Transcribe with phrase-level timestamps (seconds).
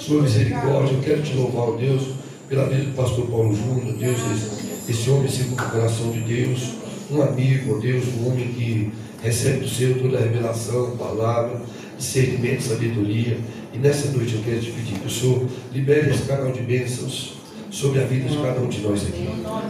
[0.00, 0.94] sua misericórdia.
[0.94, 2.02] Eu quero te louvar, ó Deus,
[2.48, 6.74] pela vida do pastor Paulo Júnior, Deus, esse, esse homem segundo o coração de Deus,
[7.10, 8.92] um amigo, ó Deus, um homem que
[9.22, 11.60] recebe do Senhor toda a revelação, palavra,
[11.96, 13.38] discernimento, sabedoria.
[13.72, 17.34] E nessa noite eu quero te pedir que o Senhor libere esse canal de bênçãos
[17.70, 19.28] sobre a vida de cada um de nós aqui.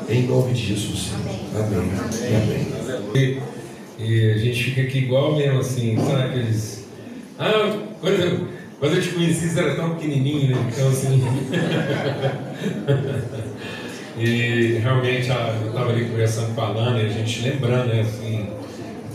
[0.09, 1.11] Em nome de Jesus.
[1.55, 1.91] Amém.
[3.15, 3.43] Amém.
[3.99, 6.85] E, e a gente fica aqui igual mesmo assim, sabe aqueles.
[7.39, 7.51] Ah,
[8.03, 8.49] eu,
[8.81, 10.71] quando eu te conheci você era tão pequenininho, né?
[10.73, 11.23] Então assim.
[14.19, 18.49] e realmente eu estava ali conversando com a Alana e a gente lembrando, né, assim,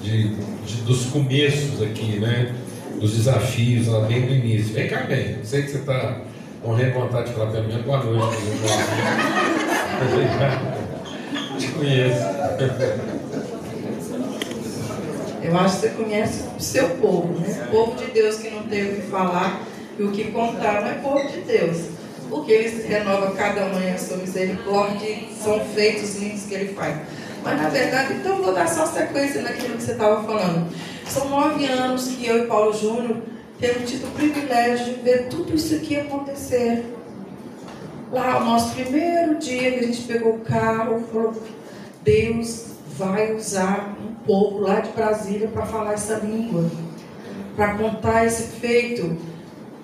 [0.03, 0.35] de,
[0.65, 2.53] de, dos começos aqui, né?
[3.01, 4.71] Dos desafios lá bem do início.
[4.73, 6.21] Vem cá bem, sei que você está
[6.63, 8.37] morrendo de vontade de falar pelo menos boa noite.
[11.57, 13.24] Te conheço.
[15.45, 17.67] Eu acho que você conhece o seu povo, né?
[17.67, 19.61] O povo de Deus que não tem o que falar
[19.97, 21.89] e o que contar não é povo de Deus.
[22.29, 26.97] Porque ele renova cada manhã a sua misericórdia e são feitos lindos que ele faz.
[27.43, 30.67] Mas na verdade, então vou dar só sequência naquilo que você estava falando.
[31.07, 33.17] São nove anos que eu e Paulo Júnior
[33.59, 36.85] temos tido o privilégio de ver tudo isso aqui acontecer.
[38.11, 41.33] Lá, o nosso primeiro dia que a gente pegou o carro, falou:
[42.03, 42.65] Deus
[42.97, 43.94] vai usar
[44.25, 46.69] povo lá de Brasília para falar essa língua,
[47.55, 49.17] para contar esse feito,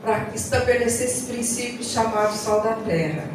[0.02, 3.30] para estabelecer esses princípios chamados sal da terra.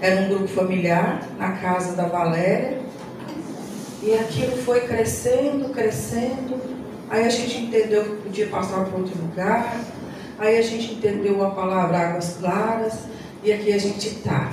[0.00, 2.86] Era um grupo familiar na casa da Valéria,
[4.02, 6.60] e aquilo foi crescendo, crescendo.
[7.08, 9.80] Aí a gente entendeu que podia passar para outro lugar.
[10.38, 13.00] Aí a gente entendeu a palavra águas claras.
[13.42, 14.52] E aqui a gente está.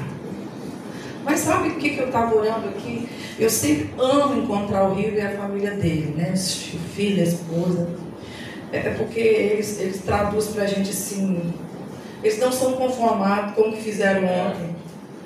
[1.23, 3.07] Mas sabe o que, que eu estava orando aqui?
[3.39, 6.33] Eu sempre amo encontrar o Rio e a família dele, né?
[6.33, 7.89] O filho, a esposa.
[8.71, 11.53] É porque eles, eles traduzem para a gente assim.
[12.23, 14.75] Eles não são conformados com o que fizeram ontem.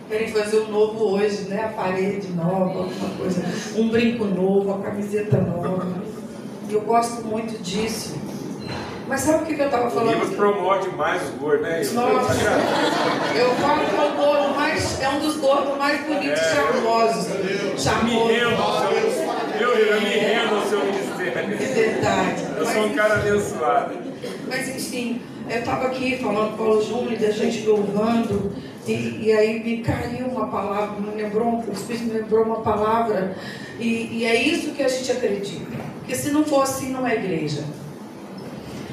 [0.09, 1.65] Querem fazer um novo hoje, né?
[1.65, 3.43] A parede nova, alguma coisa.
[3.75, 5.85] Um brinco novo, a camiseta nova.
[6.69, 8.15] Eu gosto muito disso.
[9.07, 10.09] Mas sabe o que, que eu estava falando?
[10.09, 11.81] O livro promove mais os gordos, né?
[11.93, 12.33] Nossa,
[13.35, 16.53] eu falo que é um gordo mais, é um dos gordos mais bonitos e É.
[16.55, 17.27] charmosos.
[18.03, 18.91] Me rendo ao seu,
[19.61, 21.57] eu, eu me rendo ao seu ministério.
[21.57, 22.43] De verdade.
[22.57, 23.95] Eu sou um cara abençoado.
[24.47, 28.51] Mas enfim, eu estava aqui falando com o Paulo Júnior, da gente louvando,
[28.85, 33.35] e, e aí me caiu uma palavra, me lembrou, o Espírito me lembrou uma palavra,
[33.79, 35.77] e, e é isso que a gente acredita.
[35.99, 37.63] Porque se não for assim, não é igreja.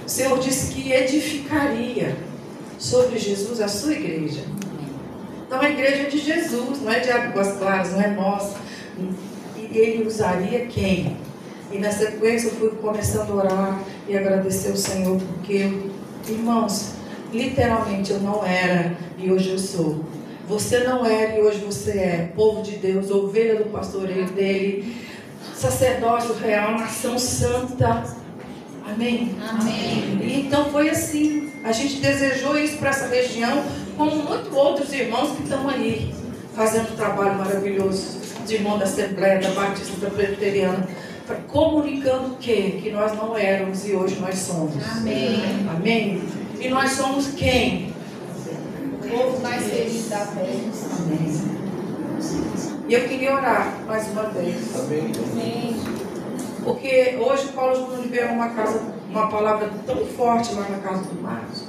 [0.04, 2.16] O Senhor disse que edificaria
[2.78, 4.42] sobre Jesus a sua igreja.
[5.46, 8.56] Então a igreja é de Jesus, não é de águas claras, não é nossa.
[9.56, 11.16] E ele usaria quem?
[11.72, 15.72] E na sequência eu fui começando a orar e agradecer ao Senhor, porque,
[16.28, 16.92] irmãos,
[17.32, 20.04] literalmente eu não era e hoje eu sou.
[20.46, 22.32] Você não era e hoje você é.
[22.36, 24.94] Povo de Deus, ovelha do pastoreio dele,
[25.54, 28.04] sacerdócio real, nação santa.
[28.86, 29.34] Amém?
[29.48, 30.18] Amém.
[30.22, 31.50] E então foi assim.
[31.64, 33.64] A gente desejou isso para essa região,
[33.96, 36.14] como muitos outros irmãos que estão aí,
[36.54, 40.86] fazendo um trabalho maravilhoso, de irmão da Assembleia, da Batista, da Presbiteriana,
[41.48, 42.78] comunicando o quê?
[42.82, 44.74] Que nós não éramos e hoje nós somos.
[44.96, 45.66] Amém.
[45.74, 46.22] Amém?
[46.60, 47.94] E nós somos quem?
[49.02, 50.50] O povo mais feliz da terra.
[50.98, 51.54] Amém.
[52.86, 54.56] E eu queria orar mais uma vez.
[54.76, 56.03] Amém.
[56.64, 58.80] Porque hoje o Paulo Júnior liberou uma, casa,
[59.10, 61.64] uma palavra tão forte lá na casa do Marcos.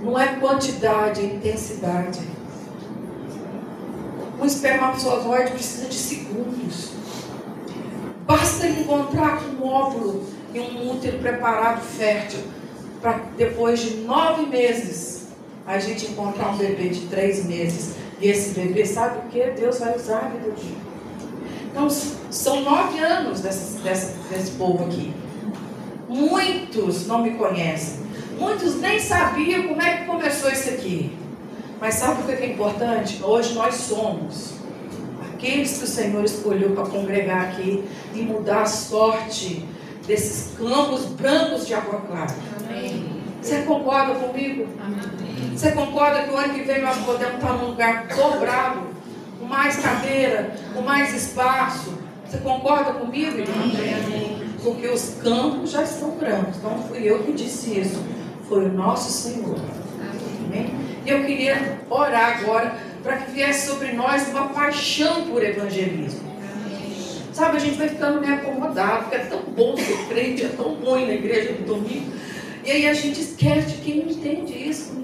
[0.00, 2.20] Não é quantidade, é intensidade.
[4.40, 6.90] Um espermatozoide precisa de segundos.
[8.26, 10.24] Basta ele encontrar um óvulo
[10.54, 12.40] e um útero preparado, fértil,
[13.00, 15.28] para depois de nove meses
[15.66, 17.94] a gente encontrar um bebê de três meses.
[18.20, 19.50] E esse bebê, sabe o que?
[19.50, 20.91] Deus vai usar a vida dele.
[21.72, 21.88] Então,
[22.30, 25.12] são nove anos dessa, dessa- desse povo aqui.
[26.08, 28.00] Muitos não me conhecem.
[28.38, 31.16] Muitos nem sabiam como é que começou isso aqui.
[31.80, 33.20] Mas sabe o que é importante?
[33.22, 34.54] Hoje nós somos
[35.32, 37.84] aqueles que o Senhor escolheu para congregar aqui
[38.14, 39.66] e mudar a sorte
[40.06, 42.34] desses campos brancos de água clara.
[42.68, 43.20] Amém.
[43.40, 44.66] Você concorda comigo?
[44.84, 45.56] Amém.
[45.56, 48.80] Você concorda que o ano que vem nós podemos estar num lugar dobrado,
[49.42, 51.98] com mais cadeira, com mais espaço?
[52.24, 54.40] Você concorda comigo, irmão?
[54.62, 56.62] Porque os campos já estão brancos.
[56.62, 58.00] Não fui eu que disse isso.
[58.48, 59.58] Foi o nosso Senhor.
[60.46, 60.72] Amém?
[61.04, 66.30] E eu queria orar agora para que viesse sobre nós uma paixão por evangelismo.
[67.32, 70.76] Sabe, a gente vai ficando meio acomodado, porque é tão bom ser crente, é tão
[70.98, 72.12] ir na igreja no domingo.
[72.64, 74.52] E aí a gente esquece de quem não entende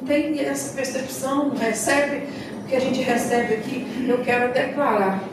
[0.08, 2.26] tem essa percepção, não recebe
[2.68, 4.06] que a gente recebe aqui.
[4.08, 5.24] Eu quero declarar.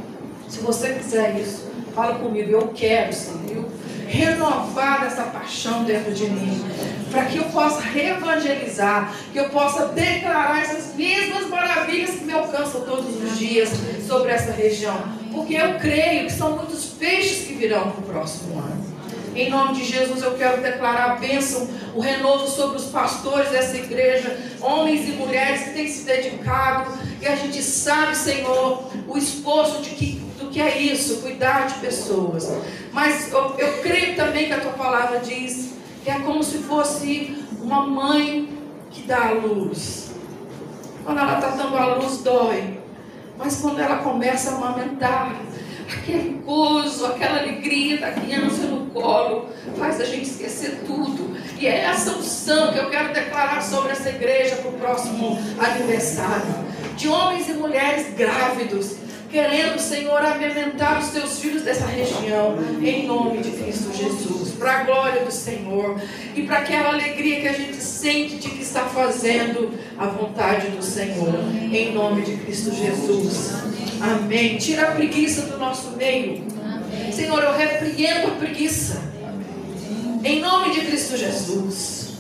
[0.48, 2.52] Se você quiser isso, fala comigo.
[2.52, 3.66] Eu quero, Senhor,
[4.08, 6.64] renovar essa paixão dentro de mim,
[7.12, 12.82] para que eu possa reevangelizar, que eu possa declarar essas mesmas maravilhas que me alcançam
[12.82, 13.70] todos os dias
[14.08, 14.98] sobre essa região,
[15.31, 18.94] porque eu creio que são muitos peixes que virão para o próximo ano.
[19.36, 23.76] Em nome de Jesus, eu quero declarar a bênção, o renovo sobre os pastores dessa
[23.76, 26.90] igreja, homens e mulheres que têm se dedicado,
[27.22, 31.74] e a gente sabe, Senhor, o esforço de que, do que é isso, cuidar de
[31.76, 32.50] pessoas.
[32.94, 37.44] Mas eu, eu creio também que a tua palavra diz que é como se fosse
[37.62, 38.58] uma mãe
[38.90, 40.12] que dá a luz.
[41.04, 42.80] Quando ela está dando a luz, dói.
[43.38, 45.36] Mas quando ela começa a amamentar,
[45.92, 51.36] aquele gozo, aquela alegria da criança no colo, faz a gente esquecer tudo.
[51.60, 56.66] E é essa unção que eu quero declarar sobre essa igreja para o próximo aniversário.
[56.96, 58.96] De homens e mulheres grávidos,
[59.30, 64.84] querendo, Senhor, amamentar os teus filhos dessa região, em nome de Cristo Jesus, para a
[64.84, 66.00] glória do Senhor
[66.36, 70.81] e para aquela alegria que a gente sente de que está fazendo a vontade do
[70.81, 73.75] Senhor, em nome de Cristo Jesus.
[74.01, 74.57] Amém.
[74.57, 76.44] Tira a preguiça do nosso meio.
[77.12, 79.01] Senhor, eu repreendo a preguiça.
[80.24, 82.13] Em nome de Cristo Jesus.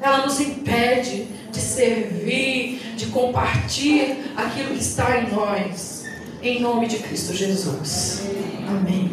[0.00, 6.04] Ela nos impede de servir, de compartilhar aquilo que está em nós.
[6.40, 8.22] Em nome de Cristo Jesus.
[8.68, 9.10] Amém.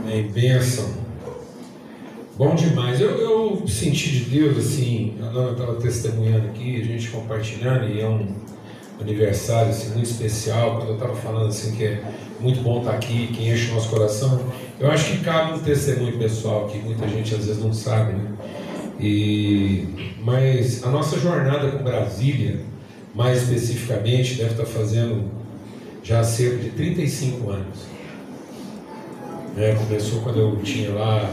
[0.00, 0.28] Amém.
[0.28, 0.92] Bênção.
[2.36, 3.00] Bom demais.
[3.00, 8.00] Eu, eu senti de Deus, assim, a Nana estava testemunhando aqui, a gente compartilhando, e
[8.00, 8.26] é um
[9.00, 12.02] aniversário assim, muito especial, quando eu estava falando assim que é
[12.40, 14.40] muito bom estar aqui, que enche o nosso coração.
[14.78, 18.30] Eu acho que cabe um testemunho pessoal que muita gente às vezes não sabe, né?
[19.00, 22.60] E, mas a nossa jornada com Brasília,
[23.14, 25.30] mais especificamente, deve estar fazendo
[26.02, 27.94] já cerca de 35 anos.
[29.56, 31.32] É, começou quando eu tinha lá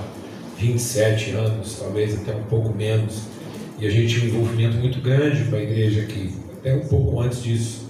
[0.57, 3.23] 27 anos, talvez até um pouco menos,
[3.79, 7.19] e a gente tinha um envolvimento muito grande com a igreja aqui até um pouco
[7.19, 7.89] antes disso.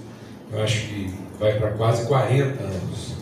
[0.50, 3.14] Eu acho que vai para quase 40 anos.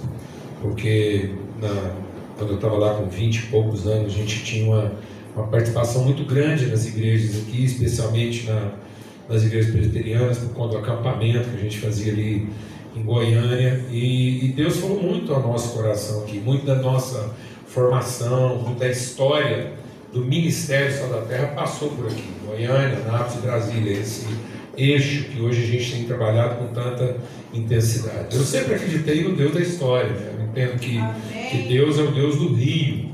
[0.62, 1.30] Porque
[1.60, 1.92] na,
[2.38, 4.92] quando eu estava lá com 20 e poucos anos, a gente tinha uma,
[5.34, 8.72] uma participação muito grande nas igrejas aqui, especialmente na,
[9.28, 12.48] nas igrejas presbiterianas, por conta do acampamento que a gente fazia ali
[12.96, 13.84] em Goiânia.
[13.90, 17.30] E, e Deus falou muito ao nosso coração aqui, muito da nossa
[17.66, 19.72] formação, muito da história
[20.12, 22.24] do Ministério Sal da Terra passou por aqui.
[22.44, 23.92] Goiânia, Nápoles Brasília.
[23.92, 24.26] Esse,
[24.76, 27.16] eixo que hoje a gente tem trabalhado com tanta
[27.52, 28.36] intensidade.
[28.36, 30.34] Eu sempre acreditei no Deus da história, né?
[30.38, 31.00] eu entendo que,
[31.50, 33.10] que Deus é o Deus do rio,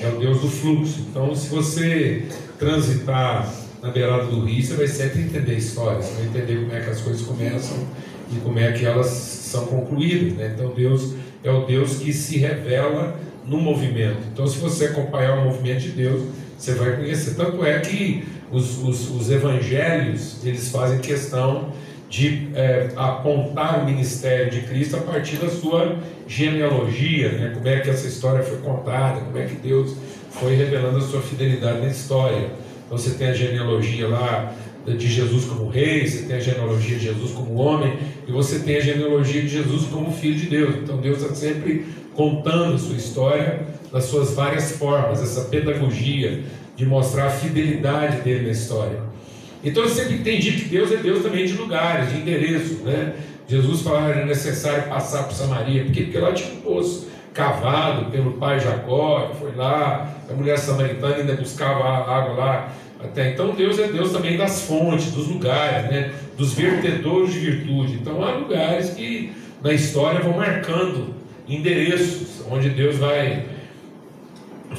[0.00, 1.06] é o Deus do fluxo.
[1.10, 2.24] Então, se você
[2.58, 3.52] transitar
[3.82, 6.80] na beirada do rio, você vai sempre entender a história, você vai entender como é
[6.80, 7.76] que as coisas começam
[8.30, 10.34] e como é que elas são concluídas.
[10.34, 10.52] Né?
[10.54, 14.18] Então, Deus é o Deus que se revela no movimento.
[14.32, 16.22] Então, se você acompanhar o movimento de Deus,
[16.62, 17.34] você vai conhecer.
[17.34, 21.72] Tanto é que os, os, os evangelhos eles fazem questão
[22.08, 25.96] de é, apontar o ministério de Cristo a partir da sua
[26.28, 27.52] genealogia, né?
[27.54, 29.96] como é que essa história foi contada, como é que Deus
[30.30, 32.50] foi revelando a sua fidelidade na história.
[32.86, 34.54] Então você tem a genealogia lá
[34.86, 38.76] de Jesus como rei, você tem a genealogia de Jesus como homem, e você tem
[38.76, 40.76] a genealogia de Jesus como filho de Deus.
[40.76, 46.42] Então Deus está sempre contando a sua história das suas várias formas, essa pedagogia
[46.74, 48.98] de mostrar a fidelidade dele na história.
[49.62, 53.14] Então eu sempre entendi que Deus é Deus também de lugares, de endereços, né?
[53.46, 58.10] Jesus falava que era necessário passar por Samaria, porque, porque lá tinha um poço cavado
[58.10, 62.72] pelo pai Jacó, que foi lá, a mulher samaritana ainda buscava água lá.
[63.02, 66.12] Até então Deus é Deus também das fontes, dos lugares, né?
[66.36, 67.94] dos vertedores de virtude.
[67.94, 69.32] Então há lugares que
[69.62, 71.14] na história vão marcando
[71.48, 73.44] endereços, onde Deus vai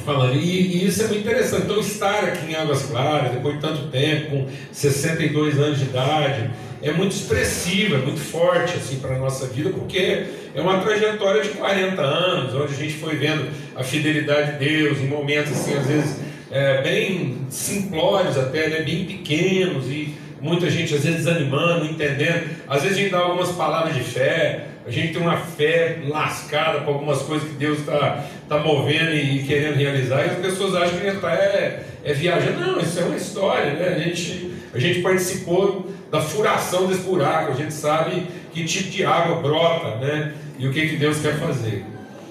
[0.02, 0.34] falando.
[0.34, 1.62] E, e, isso é muito interessante.
[1.64, 6.50] Então, estar aqui em Águas Claras, depois de tanto tempo, com 62 anos de idade,
[6.82, 11.42] é muito expressivo, é muito forte assim, para a nossa vida, porque é uma trajetória
[11.42, 15.74] de 40 anos, onde a gente foi vendo a fidelidade de Deus em momentos, assim,
[15.74, 16.16] às vezes,
[16.50, 22.50] é, bem simplórios até, né, bem pequenos, e muita gente às vezes desanimando, entendendo.
[22.68, 26.80] Às vezes a gente dá algumas palavras de fé, a gente tem uma fé lascada
[26.80, 30.98] com algumas coisas que Deus está tá movendo e, querendo realizar, e as pessoas acham
[30.98, 32.60] que está é, é viajando.
[32.60, 33.94] Não, isso é uma história, né?
[33.96, 39.04] A gente, a gente participou da furação desse buraco, a gente sabe que tipo de
[39.04, 40.34] água brota, né?
[40.58, 41.84] E o que, que Deus quer fazer.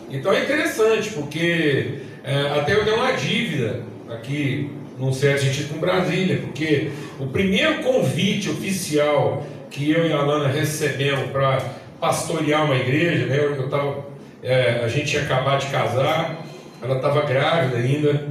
[0.09, 5.79] Então é interessante, porque é, até eu dei uma dívida aqui num certo sentido, com
[5.79, 12.75] Brasília, porque o primeiro convite oficial que eu e a Alana recebemos para pastorear uma
[12.75, 13.37] igreja, né?
[13.37, 14.05] Eu, tava,
[14.43, 16.45] é, a gente tinha acabado de casar,
[16.81, 18.27] ela estava grávida ainda,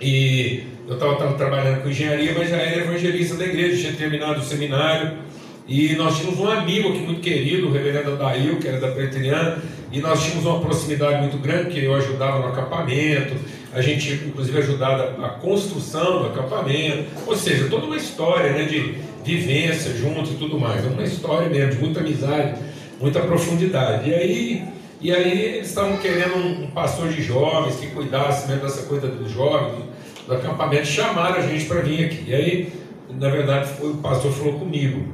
[0.00, 4.42] e eu estava trabalhando com engenharia, mas já era evangelista da igreja, tinha terminado o
[4.42, 5.18] seminário,
[5.68, 9.58] e nós tínhamos um amigo aqui muito querido, o reverendo Adail, que era da Preteriana,
[9.92, 13.34] e nós tínhamos uma proximidade muito grande, que eu ajudava no acampamento,
[13.74, 18.94] a gente inclusive ajudava a construção do acampamento, ou seja, toda uma história né, de
[19.24, 22.60] vivência juntos e tudo mais, uma história mesmo, de muita amizade,
[23.00, 24.10] muita profundidade.
[24.10, 24.64] E aí,
[25.00, 29.30] e aí eles estavam querendo um, pastor de jovens que cuidasse mesmo dessa coisa dos
[29.30, 29.84] jovens,
[30.26, 32.24] do acampamento, chamaram a gente para vir aqui.
[32.26, 32.72] E aí,
[33.10, 35.08] na verdade, foi, o pastor falou comigo.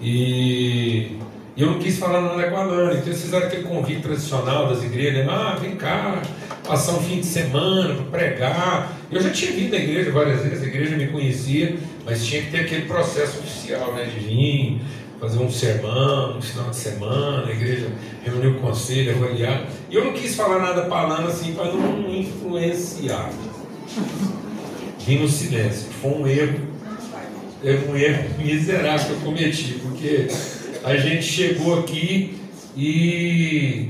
[0.00, 1.18] E
[1.56, 4.82] eu não quis falar nada com a Lana, então eles fizeram aquele convite tradicional das
[4.82, 5.32] igrejas, né?
[5.32, 6.22] ah, vem cá,
[6.68, 8.98] passar um fim de semana para pregar.
[9.10, 12.50] Eu já tinha vindo à igreja várias vezes, a igreja me conhecia, mas tinha que
[12.50, 14.04] ter aquele processo oficial, né?
[14.04, 14.80] De vir,
[15.18, 17.88] fazer um sermão, um final de semana, a igreja
[18.22, 19.66] reunir o conselho, avaliar.
[19.90, 23.32] E eu não quis falar nada para a Lana assim, para não influenciar.
[25.00, 25.88] Vim no silêncio.
[26.02, 26.60] Foi um erro,
[27.64, 30.28] é um erro miserável que eu cometi, porque
[30.84, 32.38] a gente chegou aqui
[32.76, 33.88] e,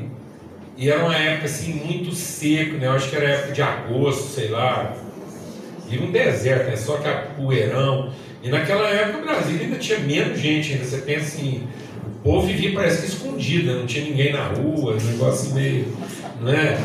[0.79, 2.87] e era uma época assim muito seco, né?
[2.87, 4.95] Eu acho que era época de agosto, sei lá.
[5.91, 6.77] E um deserto, né?
[6.77, 8.13] Só que a poeirão.
[8.45, 10.85] E naquela época o Brasil ainda tinha menos gente ainda.
[10.85, 11.67] Você pensa assim,
[12.07, 13.79] o povo vivia parece que escondido, né?
[13.81, 15.87] não tinha ninguém na rua, um negócio meio.
[16.41, 16.79] Né?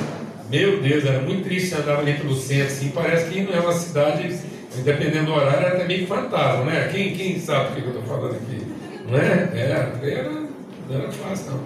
[0.49, 3.73] Meu Deus, era muito triste andar ali pelo centro, assim, parece que não é uma
[3.73, 4.39] cidade,
[4.83, 6.89] dependendo do horário, era até meio fantasma, né?
[6.91, 8.61] Quem, quem sabe o que eu estou falando aqui?
[9.07, 9.49] Não é?
[9.55, 11.63] Era, era, não era fácil não.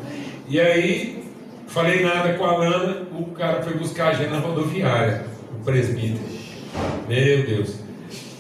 [0.48, 1.26] E aí,
[1.67, 6.19] falei nada com a Lana, o cara foi buscar a na rodoviária, o presbítero.
[7.07, 7.75] Meu Deus.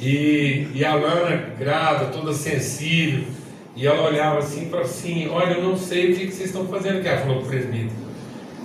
[0.01, 3.25] E, e a Lana, grávida, toda sensível,
[3.75, 6.67] e ela olhava assim e falava assim, olha, eu não sei o que vocês estão
[6.67, 7.07] fazendo aqui.
[7.07, 8.07] Ela falou para o presbítero.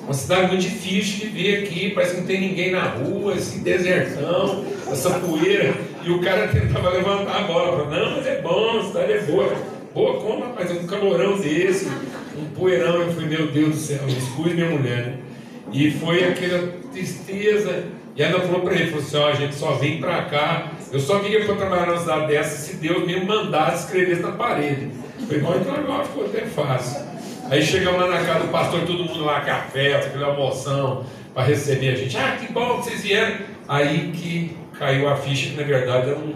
[0.05, 3.59] Uma cidade muito difícil de ver aqui, parece que não tem ninguém na rua, esse
[3.59, 5.75] desertão, essa poeira.
[6.03, 9.21] E o cara tentava levantar a bola, falava, não, mas é bom, a cidade é
[9.23, 9.55] boa.
[9.95, 11.87] Boa como, rapaz, um calorão desse,
[12.43, 13.03] um poeirão.
[13.03, 15.19] Eu falei, meu Deus do céu, expus minha mulher, né?
[15.73, 17.85] E foi aquela tristeza.
[18.15, 21.01] E ela falou para ele, falou assim, ó, a gente só vem para cá, eu
[21.01, 24.91] só vinha para trabalhar numa cidade dessa se Deus me mandasse escrever na parede.
[25.19, 27.01] Eu falei, bom, então agora ficou até fácil.
[27.51, 31.91] Aí chegamos lá na casa do pastor, todo mundo lá, café, aquela almoção, para receber
[31.91, 32.17] a gente.
[32.19, 33.37] Ah, que bom que vocês vieram.
[33.67, 36.35] Aí que caiu a ficha, que na verdade era um,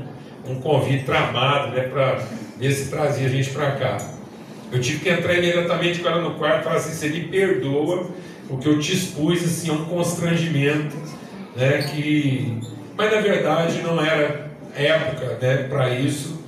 [0.49, 2.23] um convite tramado, né, para
[2.59, 3.99] ver se trazia a gente para cá.
[4.73, 8.11] Eu tive que entrar imediatamente com ela no quarto e falar assim: você me perdoa,
[8.49, 10.97] porque eu te expus assim, a um constrangimento,
[11.55, 12.59] né, que.
[12.97, 16.41] Mas na verdade não era época né, para isso,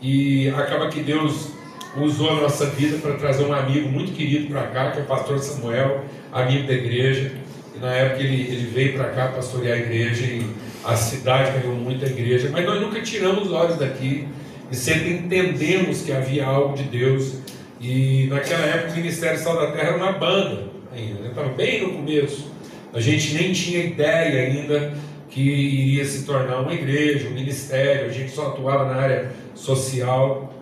[0.00, 1.52] e acaba que Deus
[1.96, 5.06] usou a nossa vida para trazer um amigo muito querido para cá, que é o
[5.06, 7.32] pastor Samuel, amigo da igreja.
[7.74, 10.46] E na época ele, ele veio para cá pastorear a igreja e
[10.84, 14.26] a cidade ganhou muito a igreja, mas nós nunca tiramos os olhos daqui
[14.70, 17.36] e sempre entendemos que havia algo de Deus.
[17.82, 21.54] E naquela época o Ministério Sal da Terra era uma banda ainda, estava né?
[21.56, 22.52] bem no começo.
[22.94, 24.94] A gente nem tinha ideia ainda
[25.28, 30.54] que iria se tornar uma igreja, um ministério, a gente só atuava na área social.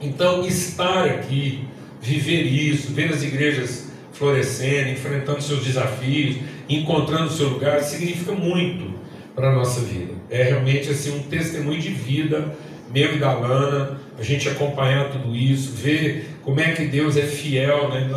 [0.00, 1.64] Então, estar aqui,
[2.02, 6.36] viver isso, ver as igrejas florescendo, enfrentando seus desafios,
[6.68, 8.92] encontrando seu lugar, significa muito
[9.34, 10.12] para a nossa vida.
[10.28, 12.52] É realmente assim um testemunho de vida
[12.92, 17.22] meu e da Lana, a gente acompanhar tudo isso, ver como é que Deus é
[17.22, 18.08] fiel, né?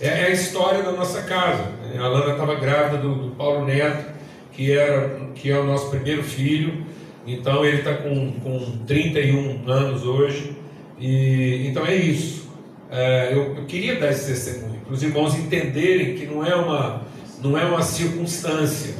[0.00, 1.64] É, é a história da nossa casa.
[1.82, 1.98] Né?
[1.98, 4.12] A Lana estava grávida do, do, Paulo Neto,
[4.52, 6.84] que, era, que é o nosso primeiro filho,
[7.26, 10.56] então ele está com, com 31 anos hoje.
[10.98, 12.46] E, então é isso.
[12.90, 17.02] É, eu, eu, queria dar esse testemunho, para os irmãos entenderem que não é uma,
[17.42, 18.94] não é uma circunstância,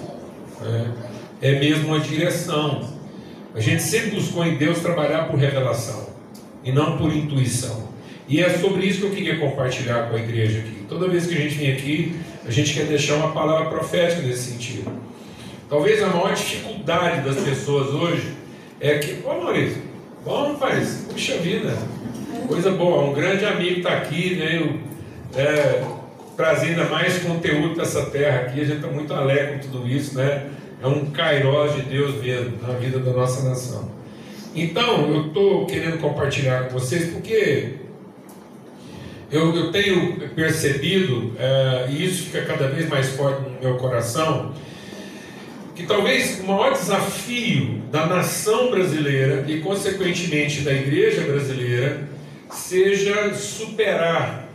[0.60, 0.92] né?
[1.40, 2.96] é mesmo uma direção.
[3.54, 6.08] A gente sempre buscou em Deus trabalhar por revelação
[6.64, 7.85] e não por intuição.
[8.28, 10.84] E é sobre isso que eu queria compartilhar com a igreja aqui.
[10.88, 14.52] Toda vez que a gente vem aqui, a gente quer deixar uma palavra profética nesse
[14.52, 14.90] sentido.
[15.68, 18.32] Talvez a maior dificuldade das pessoas hoje
[18.80, 19.82] é que, ô Maurício,
[20.24, 21.76] bom rapaz, puxa vida,
[22.48, 24.80] coisa boa, um grande amigo está aqui, né?
[25.36, 25.84] É,
[26.36, 30.16] trazendo mais conteúdo para essa terra aqui, a gente está muito alegre com tudo isso,
[30.16, 30.50] né?
[30.82, 33.90] É um kairós de Deus mesmo na vida da nossa nação.
[34.54, 37.85] Então, eu estou querendo compartilhar com vocês porque
[39.30, 44.54] eu, eu tenho percebido, é, e isso fica cada vez mais forte no meu coração,
[45.74, 52.08] que talvez o maior desafio da nação brasileira e, consequentemente, da igreja brasileira
[52.50, 54.48] seja superar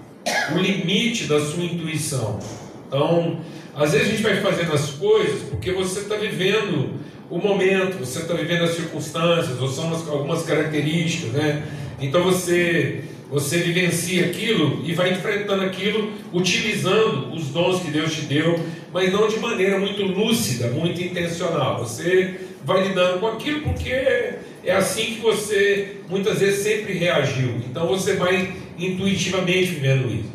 [0.54, 2.40] o limite da sua intuição.
[2.88, 3.42] Então,
[3.76, 7.00] às vezes a gente vai fazendo as coisas porque você está vivendo
[7.30, 11.64] o momento, você está vivendo as circunstâncias, ou são algumas características, né?
[12.02, 18.24] Então você você vivencia aquilo e vai enfrentando aquilo utilizando os dons que Deus te
[18.24, 18.60] deu,
[18.94, 21.80] mas não de maneira muito lúcida, muito intencional.
[21.80, 27.56] Você vai lidando com aquilo porque é assim que você muitas vezes sempre reagiu.
[27.70, 30.32] Então você vai intuitivamente vivendo isso.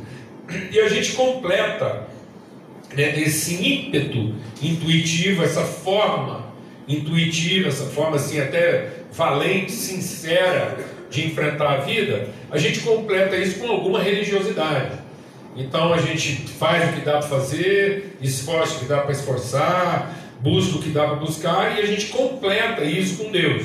[0.72, 2.08] E a gente completa
[2.94, 6.46] né, esse ímpeto intuitivo, essa forma
[6.88, 13.58] intuitiva, essa forma assim até valente, sincera de enfrentar a vida, a gente completa isso
[13.58, 14.92] com alguma religiosidade.
[15.56, 20.12] Então a gente faz o que dá para fazer, esforça o que dá para esforçar,
[20.40, 23.64] busca o que dá para buscar e a gente completa isso com Deus.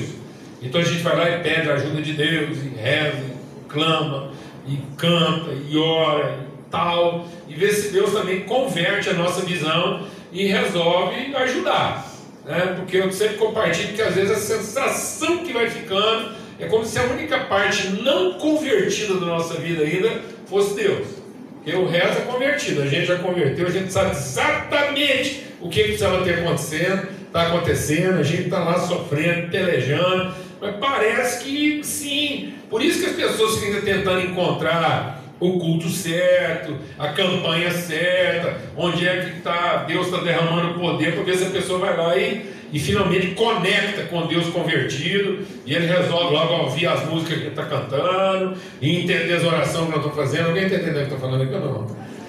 [0.62, 4.30] Então a gente vai lá e pede a ajuda de Deus, e reza, e clama,
[4.66, 10.06] e canta, e ora, e tal, e vê se Deus também converte a nossa visão
[10.32, 12.06] e resolve ajudar.
[12.44, 12.74] Né?
[12.76, 16.96] Porque eu sempre compartilho que às vezes a sensação que vai ficando é como se
[16.96, 21.08] a única parte não convertida da nossa vida ainda fosse Deus.
[21.56, 25.82] Porque o resto é convertido, a gente já converteu, a gente sabe exatamente o que
[25.82, 32.54] precisava ter acontecendo, está acontecendo, a gente está lá sofrendo, pelejando, mas parece que sim.
[32.70, 39.06] Por isso que as pessoas ficam tentando encontrar o culto certo, a campanha certa, onde
[39.06, 42.52] é que está, Deus está derramando poder para ver se a pessoa vai lá e
[42.72, 47.50] e finalmente conecta com Deus convertido, e ele resolve logo ouvir as músicas que ele
[47.50, 50.48] está cantando, e entender as orações que nós estamos fazendo.
[50.48, 51.86] Alguém está entendendo o que eu estou falando aqui não?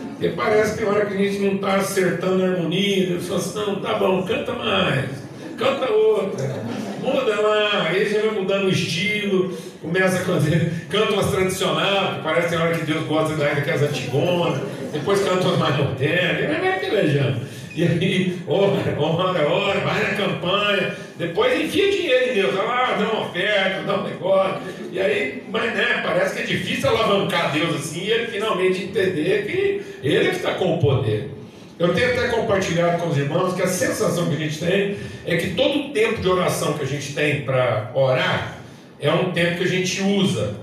[0.10, 3.58] Porque parece que hora que a gente não está acertando a harmonia, ele fala assim,
[3.58, 5.10] não, tá bom, canta mais,
[5.58, 6.64] canta outra,
[7.02, 12.48] muda lá, aí você vai mudando o estilo, começa a fazer, canta umas tradicionais, parece
[12.48, 14.62] que tem hora que Deus gosta da que as antigonas,
[14.94, 17.42] depois canta umas mais modernas, e vai pelejando.
[17.76, 23.12] E aí, ora, ora, ora, vai na campanha, depois enfia dinheiro em Deus, ah, dá
[23.12, 24.62] uma oferta, dá um negócio.
[24.92, 29.46] E aí, mas né, parece que é difícil alavancar Deus assim e ele finalmente entender
[29.46, 31.32] que Ele é que está com o poder.
[31.80, 35.36] Eu tenho até compartilhado com os irmãos que a sensação que a gente tem é
[35.36, 38.63] que todo o tempo de oração que a gente tem para orar
[39.04, 40.56] é um tempo que a gente usa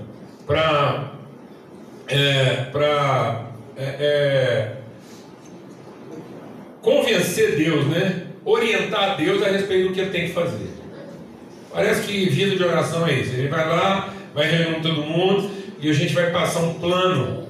[0.47, 1.11] para
[2.07, 3.45] é, para
[3.77, 4.71] é, é,
[6.81, 8.23] convencer Deus, né?
[8.43, 10.69] Orientar Deus a respeito do que ele tem que fazer.
[11.71, 13.31] Parece que vida de oração é isso.
[13.33, 15.49] Ele vai lá, vai reunir todo mundo
[15.79, 17.47] e a gente vai passar um plano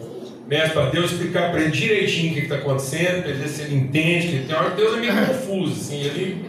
[0.47, 3.75] né, para Deus explicar para ele direitinho o que está acontecendo, para ver se ele
[3.75, 6.45] entende, que tem hora que Deus é meio confuso, assim, ele,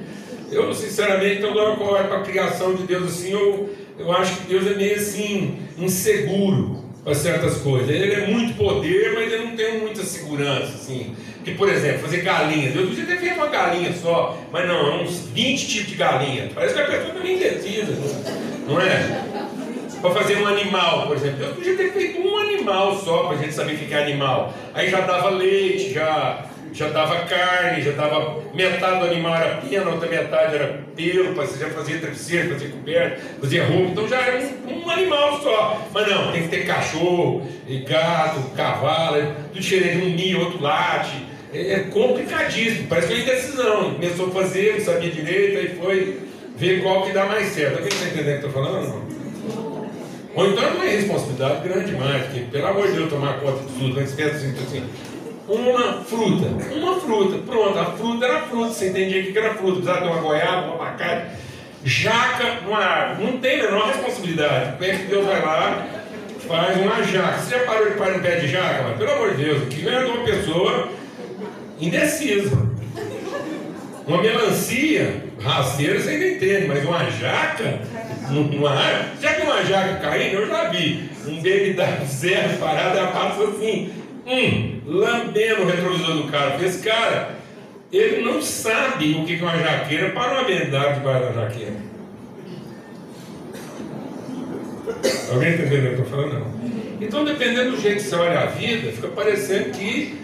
[0.50, 4.48] eu sinceramente, quando eu olho para a criação de Deus assim, eu, eu acho que
[4.48, 7.88] Deus é meio assim, inseguro para certas coisas.
[7.88, 11.14] Ele é muito poder, mas ele não tem muita segurança, assim.
[11.44, 12.70] Que, por exemplo, fazer galinha.
[12.70, 16.50] Deus podia ter feito uma galinha só, mas não, é uns 20 tipos de galinha.
[16.54, 17.92] Parece que a pessoa também indecisa,
[18.68, 19.22] não é?
[20.00, 21.38] Para fazer um animal, por exemplo.
[21.38, 24.54] Deus podia ter feito um animal só para a gente saber o que é animal.
[24.72, 28.42] Aí já dava leite, já, já dava carne, já dava.
[28.54, 33.20] Metade do animal era pena, outra metade era pelo, você já fazer travesseiro, fazer coberta,
[33.40, 33.90] fazer roupa.
[33.90, 35.88] Então já era um, um, animal só.
[35.92, 37.46] Mas não, tem que ter cachorro,
[37.86, 43.94] gato, cavalo, tudo diferente, um ninho, outro late é, é complicadíssimo, parece que é indecisão.
[43.94, 46.20] Começou a fazer, não sabia direito, aí foi
[46.56, 47.74] ver qual que dá mais certo.
[47.74, 48.88] Alguém está entendendo o que eu estou falando?
[48.88, 49.12] Não?
[50.34, 53.78] Ou então é uma responsabilidade grande demais, porque, pelo amor de Deus, tomar conta de
[53.78, 54.84] tudo, mas pensa assim, assim,
[55.48, 60.00] uma fruta, uma fruta, pronto, a fruta era fruta, você entendia que era fruta, precisava
[60.02, 61.36] ter uma goiaba, uma abacate,
[61.84, 64.78] jaca numa árvore, não tem a menor responsabilidade.
[64.78, 65.86] Como que Deus vai lá,
[66.46, 67.38] faz uma jaca?
[67.38, 68.82] Você já parou de parar no pé de jaca?
[68.84, 70.88] Mas, pelo amor de Deus, aquilo é de uma pessoa
[71.80, 72.72] indecisa.
[74.06, 77.80] Uma melancia rasteira você ainda entende, mas uma jaca,
[78.30, 78.76] uma
[79.20, 81.10] já que uma jaca caindo, eu já vi.
[81.26, 83.92] Um BMW zero parado, ela passa assim,
[84.26, 86.64] hum, lambendo o retrovisor do carro.
[86.64, 87.36] Esse cara,
[87.92, 91.92] ele não sabe o que é uma jaqueira para uma BMW debaixo da jaqueira.
[95.32, 96.40] Alguém entendeu o que eu estou falando?
[96.40, 96.62] Não.
[97.00, 100.22] Então, dependendo do jeito que você olha a vida, fica parecendo que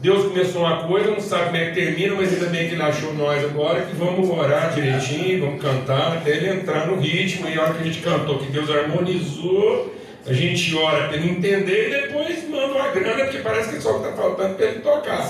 [0.00, 2.82] Deus começou uma coisa, não sabe como é que termina, mas ainda bem que ele
[2.82, 7.48] achou nós agora, que vamos orar direitinho, vamos cantar até ele entrar no ritmo.
[7.48, 9.94] E a hora que a gente cantou, que Deus harmonizou,
[10.26, 13.96] a gente ora para ele entender e depois manda uma grana, porque parece que só
[13.96, 15.28] está faltando para ele tocar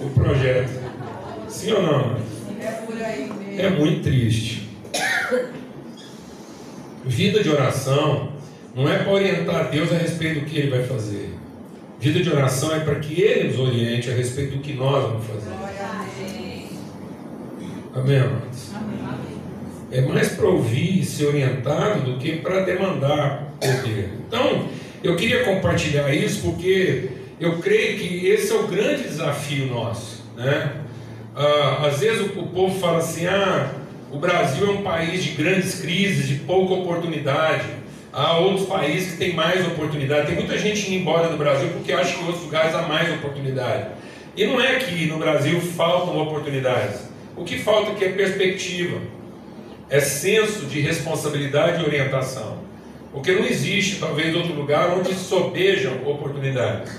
[0.00, 0.82] o projeto.
[1.48, 2.16] Sim ou não?
[2.60, 4.68] É É muito triste.
[7.04, 8.32] Vida de oração
[8.74, 11.34] não é para orientar Deus a respeito do que Ele vai fazer.
[12.00, 15.26] Vida de oração é para que Ele nos oriente a respeito do que nós vamos
[15.26, 15.50] fazer.
[17.94, 18.72] Amém, amados?
[19.92, 24.08] É mais para ouvir e ser orientado do que para demandar poder.
[24.26, 24.66] Então,
[25.04, 30.24] eu queria compartilhar isso porque eu creio que esse é o grande desafio nosso.
[30.34, 30.72] Né?
[31.36, 33.70] Ah, às vezes o, o povo fala assim: ah,
[34.10, 37.66] o Brasil é um país de grandes crises, de pouca oportunidade.
[38.12, 40.26] Há outros países que têm mais oportunidade.
[40.26, 43.12] Tem muita gente indo embora do Brasil porque acha que em outros lugares há mais
[43.12, 43.88] oportunidade.
[44.34, 47.10] E não é que no Brasil faltam oportunidades.
[47.36, 48.98] O que falta aqui é perspectiva,
[49.92, 52.56] é senso de responsabilidade e orientação.
[53.12, 56.90] Porque não existe, talvez, outro lugar onde sobejam oportunidades.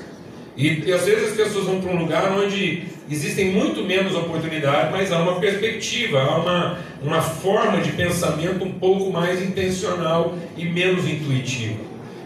[0.56, 4.92] E, e às vezes as pessoas vão para um lugar onde existem muito menos oportunidades,
[4.92, 10.64] mas há uma perspectiva, há uma, uma forma de pensamento um pouco mais intencional e
[10.66, 11.80] menos intuitiva.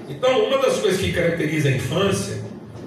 [0.10, 2.44] Então, uma das coisas que caracteriza a infância,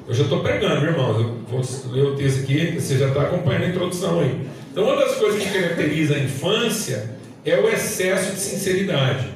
[0.07, 1.62] eu já estou pregando, irmãos, eu vou
[1.95, 4.38] ler o texto aqui, você já está acompanhando a introdução aí.
[4.71, 9.26] Então, uma das coisas que caracteriza a infância é o excesso de sinceridade.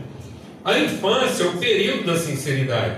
[0.65, 2.97] A infância é o período da sinceridade.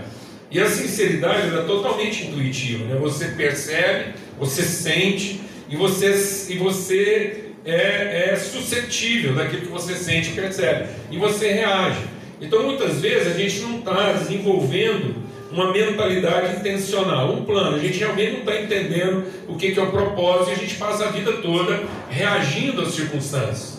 [0.51, 2.85] E a sinceridade é totalmente intuitiva.
[2.85, 2.97] Né?
[3.01, 10.31] Você percebe, você sente e você, e você é, é suscetível daquilo que você sente
[10.31, 10.89] e percebe.
[11.11, 12.01] E você reage.
[12.41, 17.77] Então, muitas vezes, a gente não está desenvolvendo uma mentalidade intencional, um plano.
[17.77, 20.75] A gente realmente não está entendendo o que, que é o propósito e a gente
[20.77, 23.76] passa a vida toda reagindo às circunstâncias.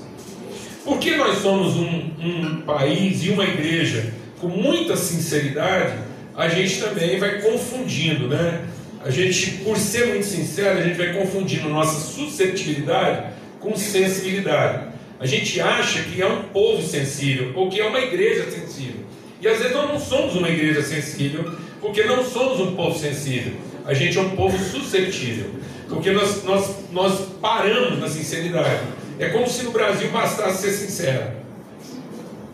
[0.88, 6.00] Porque nós somos um, um país e uma igreja com muita sinceridade,
[6.34, 8.64] a gente também vai confundindo, né?
[9.04, 14.88] A gente, por ser muito sincero, a gente vai confundindo nossa suscetibilidade com sensibilidade.
[15.20, 19.02] A gente acha que é um povo sensível ou que é uma igreja sensível.
[19.42, 23.52] E às vezes nós não somos uma igreja sensível, porque não somos um povo sensível.
[23.86, 25.52] A gente é um povo suscetível.
[25.90, 28.84] Porque nós, nós, nós paramos na sinceridade.
[29.20, 31.48] É como se no Brasil bastasse ser sincero.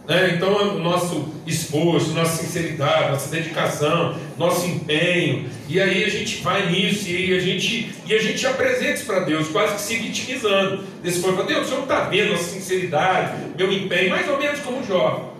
[0.08, 0.34] Né?
[0.36, 6.69] Então, o nosso esforço, nossa sinceridade, nossa dedicação, nosso empenho, e aí a gente vai
[6.69, 10.84] nisso, e a gente, e a gente apresenta isso para Deus, quase que se vitimizando.
[11.02, 14.60] Desse foi Deus, o Senhor não está vendo a sinceridade, meu empenho, mais ou menos
[14.60, 15.32] como Jó.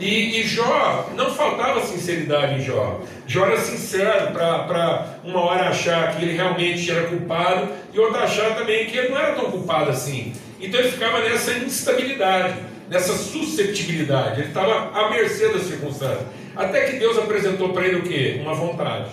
[0.00, 3.00] E, e, Jó, não faltava sinceridade em Jó.
[3.26, 8.56] Jó era sincero para uma hora achar que ele realmente era culpado e outra achar
[8.56, 10.32] também que ele não era tão culpado assim.
[10.60, 12.54] Então ele ficava nessa instabilidade,
[12.88, 14.40] nessa susceptibilidade.
[14.40, 16.26] Ele estava à mercê das circunstâncias.
[16.56, 18.40] Até que Deus apresentou para ele o quê?
[18.42, 19.10] Uma vontade,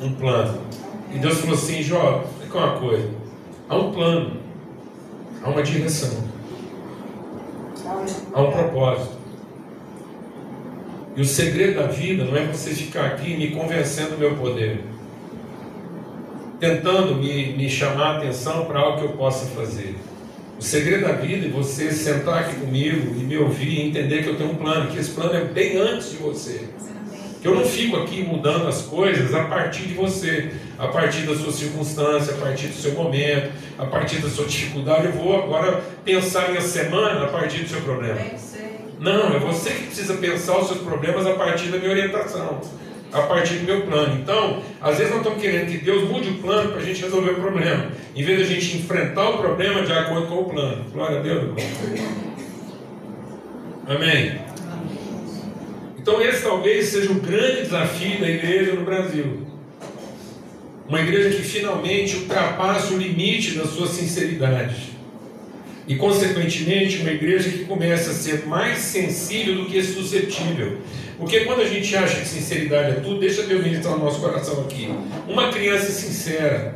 [0.00, 0.62] um plano.
[1.12, 3.08] E Deus falou assim: Jó, fica uma coisa.
[3.68, 4.40] Há um plano,
[5.42, 6.24] há uma direção,
[8.32, 9.24] há um propósito.
[11.16, 14.80] E o segredo da vida não é você ficar aqui me convencendo do meu poder,
[16.58, 19.94] tentando me, me chamar a atenção para algo que eu possa fazer.
[20.58, 24.30] O segredo da vida é você sentar aqui comigo e me ouvir e entender que
[24.30, 26.68] eu tenho um plano, que esse plano é bem antes de você.
[27.44, 31.36] Que eu não fico aqui mudando as coisas a partir de você, a partir da
[31.36, 35.08] sua circunstância, a partir do seu momento, a partir da sua dificuldade.
[35.08, 38.18] Eu vou agora pensar minha semana a partir do seu problema.
[38.98, 42.62] Não, é você que precisa pensar os seus problemas a partir da minha orientação,
[43.12, 44.18] a partir do meu plano.
[44.22, 47.32] Então, às vezes nós estamos querendo que Deus mude o plano para a gente resolver
[47.32, 50.82] o problema, em vez de a gente enfrentar o problema de acordo com o plano.
[50.90, 51.44] Glória a Deus.
[53.86, 54.53] Amém.
[56.04, 59.46] Então, esse talvez seja o grande desafio da igreja no Brasil.
[60.86, 64.90] Uma igreja que finalmente ultrapasse o limite da sua sinceridade
[65.88, 70.76] e, consequentemente, uma igreja que começa a ser mais sensível do que suscetível.
[71.16, 74.60] Porque quando a gente acha que sinceridade é tudo, deixa Deus ministrar o nosso coração
[74.60, 74.94] aqui.
[75.26, 76.74] Uma criança sincera.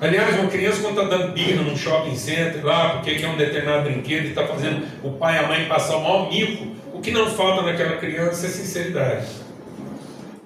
[0.00, 3.88] Aliás, uma criança quando está dando birra num shopping center lá, porque quer um determinado
[3.88, 7.12] brinquedo e está fazendo o pai e a mãe passar o maior mico, o que
[7.12, 9.26] não falta naquela criança é sinceridade.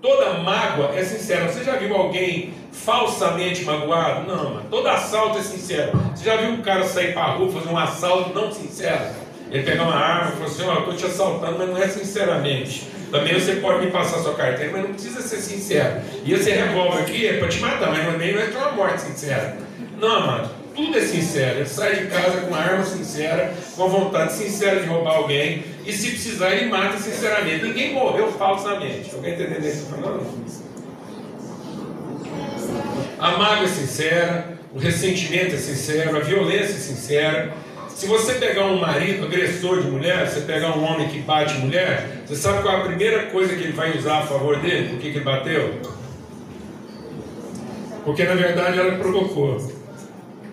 [0.02, 1.50] Toda mágoa é sincera.
[1.50, 4.26] Você já viu alguém falsamente magoado?
[4.28, 5.92] Não, todo assalto é sincero.
[6.14, 9.14] Você já viu um cara sair para a rua fazer um assalto não sincero?
[9.50, 11.88] Ele pegar uma arma e falar assim: Ó, oh, estou te assaltando, mas não é
[11.88, 12.86] sinceramente.
[13.10, 16.02] Também você pode me passar sua carteira, mas não precisa ser sincero.
[16.22, 19.56] E esse revólver aqui é para te matar, mas também não é uma morte sincera.
[19.98, 21.58] Não, amado, tudo é sincero.
[21.58, 25.92] Ele sai de casa com uma arma sincera, com vontade sincera de roubar alguém, e
[25.92, 27.64] se precisar, ele mata sinceramente.
[27.64, 29.14] Ninguém morreu falsamente.
[29.14, 29.88] Alguém está entendendo isso?
[33.18, 37.52] A mágoa é sincera, o ressentimento é sincero, a violência é sincera.
[37.88, 42.22] Se você pegar um marido agressor de mulher, você pegar um homem que bate mulher,
[42.26, 44.88] você sabe qual é a primeira coisa que ele vai usar a favor dele?
[44.88, 45.80] Por que ele bateu?
[48.04, 49.81] Porque na verdade ela provocou.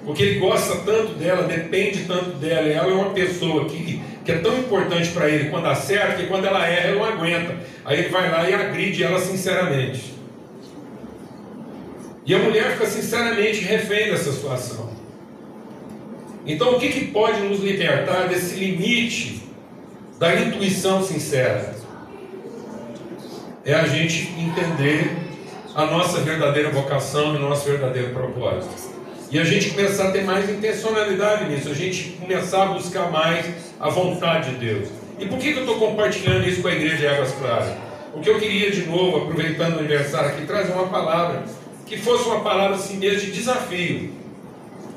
[0.10, 4.32] Porque ele gosta tanto dela, depende tanto dela, e ela é uma pessoa que, que
[4.32, 7.56] é tão importante para ele quando acerta, que quando ela erra, ele não aguenta.
[7.86, 10.15] Aí ele vai lá e agride ela sinceramente.
[12.26, 14.89] E a mulher fica sinceramente refém dessa situação.
[16.43, 19.43] Então, o que, que pode nos libertar desse limite
[20.17, 21.76] da intuição sincera?
[23.63, 25.15] É a gente entender
[25.76, 28.98] a nossa verdadeira vocação e o nosso verdadeiro propósito.
[29.31, 33.45] E a gente começar a ter mais intencionalidade nisso, a gente começar a buscar mais
[33.79, 34.89] a vontade de Deus.
[35.19, 37.77] E por que, que eu estou compartilhando isso com a igreja de Águas Claras?
[38.11, 41.43] Porque eu queria, de novo, aproveitando o aniversário aqui, trazer uma palavra
[41.85, 44.13] que fosse uma palavra assim mesmo de desafio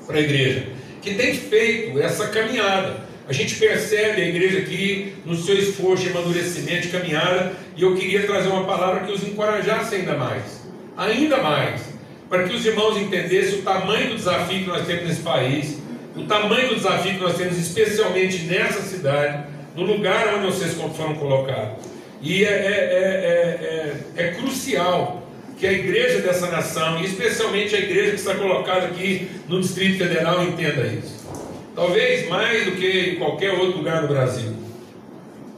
[0.06, 0.68] para a igreja,
[1.02, 3.02] que tem feito essa caminhada.
[3.28, 7.94] A gente percebe a igreja aqui no seu esforço de amadurecimento, de caminhada, e eu
[7.94, 10.62] queria trazer uma palavra que os encorajasse ainda mais,
[10.96, 11.91] ainda mais
[12.32, 15.76] para que os irmãos entendessem o tamanho do desafio que nós temos nesse país,
[16.16, 19.44] o tamanho do desafio que nós temos, especialmente nessa cidade,
[19.76, 21.84] no lugar onde vocês foram colocados.
[22.22, 28.12] E é, é, é, é, crucial que a igreja dessa nação, e especialmente a igreja
[28.12, 31.28] que está colocada aqui no Distrito Federal, entenda isso.
[31.74, 34.54] Talvez mais do que em qualquer outro lugar no Brasil.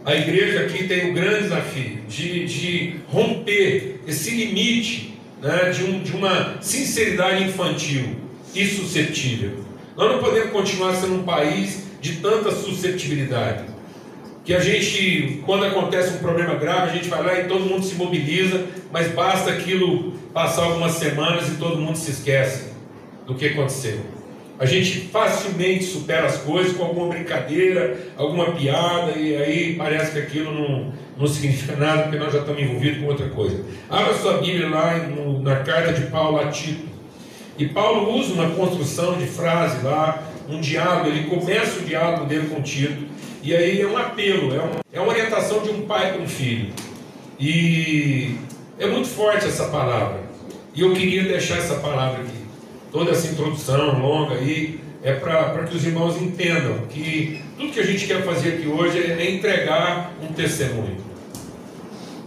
[0.05, 6.03] A igreja aqui tem um grande desafio de, de romper esse limite né, de, um,
[6.03, 8.17] de uma sinceridade infantil
[8.55, 9.65] e suscetível.
[9.97, 13.65] Nós não podemos continuar sendo um país de tanta suscetibilidade.
[14.45, 17.85] Que a gente, quando acontece um problema grave, a gente vai lá e todo mundo
[17.85, 22.73] se mobiliza, mas basta aquilo passar algumas semanas e todo mundo se esquece
[23.27, 24.14] do que aconteceu.
[24.65, 30.19] A gente facilmente supera as coisas com alguma brincadeira, alguma piada, e aí parece que
[30.21, 33.63] aquilo não, não significa nada, porque nós já estamos envolvidos com outra coisa.
[33.91, 36.89] Abra sua Bíblia lá no, na carta de Paulo a Tito.
[37.59, 42.49] E Paulo usa uma construção de frase lá, um diálogo, ele começa o diálogo dele
[42.49, 43.05] com Tito,
[43.43, 46.73] e aí é um apelo, é, é uma orientação de um pai para um filho.
[47.39, 48.35] E
[48.79, 50.21] é muito forte essa palavra.
[50.75, 52.44] E eu queria deixar essa palavra aqui
[52.95, 57.85] toda essa introdução longa aí é para que os irmãos entendam que tudo que a
[57.85, 60.97] gente quer fazer aqui hoje é, é entregar um testemunho.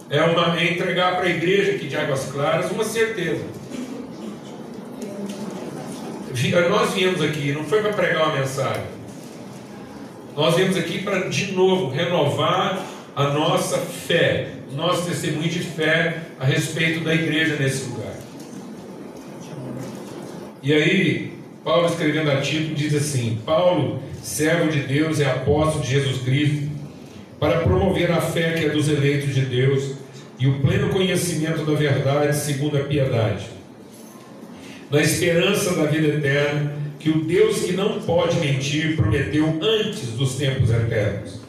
[0.10, 3.45] É, uma, é entregar para a igreja aqui de Águas Claras uma certeza.
[6.69, 8.84] Nós viemos aqui, não foi para pregar uma mensagem.
[10.36, 16.45] Nós viemos aqui para, de novo, renovar a nossa fé, nosso testemunho de fé a
[16.45, 17.96] respeito da igreja nesse lugar.
[20.67, 21.32] E aí,
[21.63, 26.69] Paulo escrevendo a Tito diz assim: Paulo, servo de Deus e apóstolo de Jesus Cristo,
[27.39, 29.93] para promover a fé que é dos eleitos de Deus
[30.38, 33.45] e o pleno conhecimento da verdade segundo a piedade,
[34.91, 40.36] na esperança da vida eterna, que o Deus que não pode mentir prometeu antes dos
[40.36, 41.39] tempos eternos.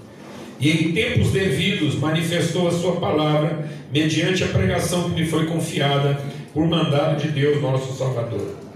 [0.60, 6.20] E em tempos devidos manifestou a sua palavra mediante a pregação que me foi confiada
[6.54, 8.67] por mandado de Deus, nosso Salvador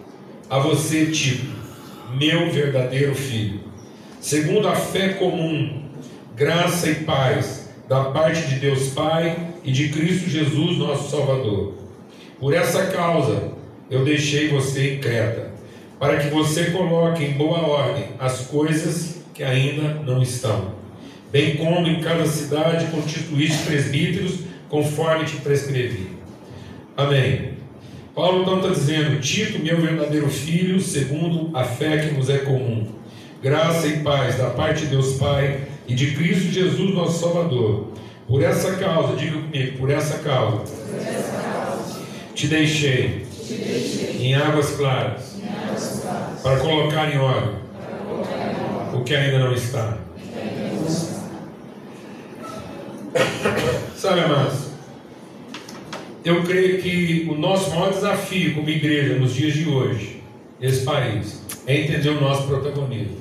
[0.52, 1.46] a você, Tito,
[2.14, 3.60] meu verdadeiro filho,
[4.20, 5.84] segundo a fé comum,
[6.36, 11.72] graça e paz da parte de Deus Pai e de Cristo Jesus, nosso Salvador.
[12.38, 13.54] Por essa causa
[13.90, 15.52] eu deixei você em Creta,
[15.98, 20.74] para que você coloque em boa ordem as coisas que ainda não estão,
[21.32, 26.08] bem como em cada cidade constituísse presbíteros, conforme te prescrevi.
[26.94, 27.51] Amém.
[28.14, 32.86] Paulo então está dizendo: Tito, meu verdadeiro filho, segundo a fé que nos é comum.
[33.42, 37.88] Graça e paz da parte de Deus Pai e de Cristo Jesus, nosso Salvador.
[38.28, 42.00] Por essa causa, diga comigo, por essa causa, por essa causa
[42.34, 47.62] te, deixei, te deixei em águas claras, em águas claras para colocar em ordem
[48.94, 49.98] o que ainda não está.
[53.96, 54.61] Sabe, amados?
[56.24, 60.22] Eu creio que o nosso maior desafio como igreja nos dias de hoje,
[60.60, 63.16] nesse país, é entender o nosso protagonismo,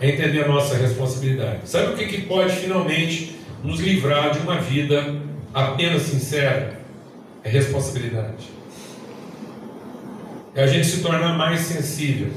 [0.00, 1.68] é entender a nossa responsabilidade.
[1.68, 5.16] Sabe o que, que pode finalmente nos livrar de uma vida
[5.52, 6.80] apenas sincera?
[7.44, 8.58] É responsabilidade.
[10.54, 12.28] É a gente se tornar mais sensível.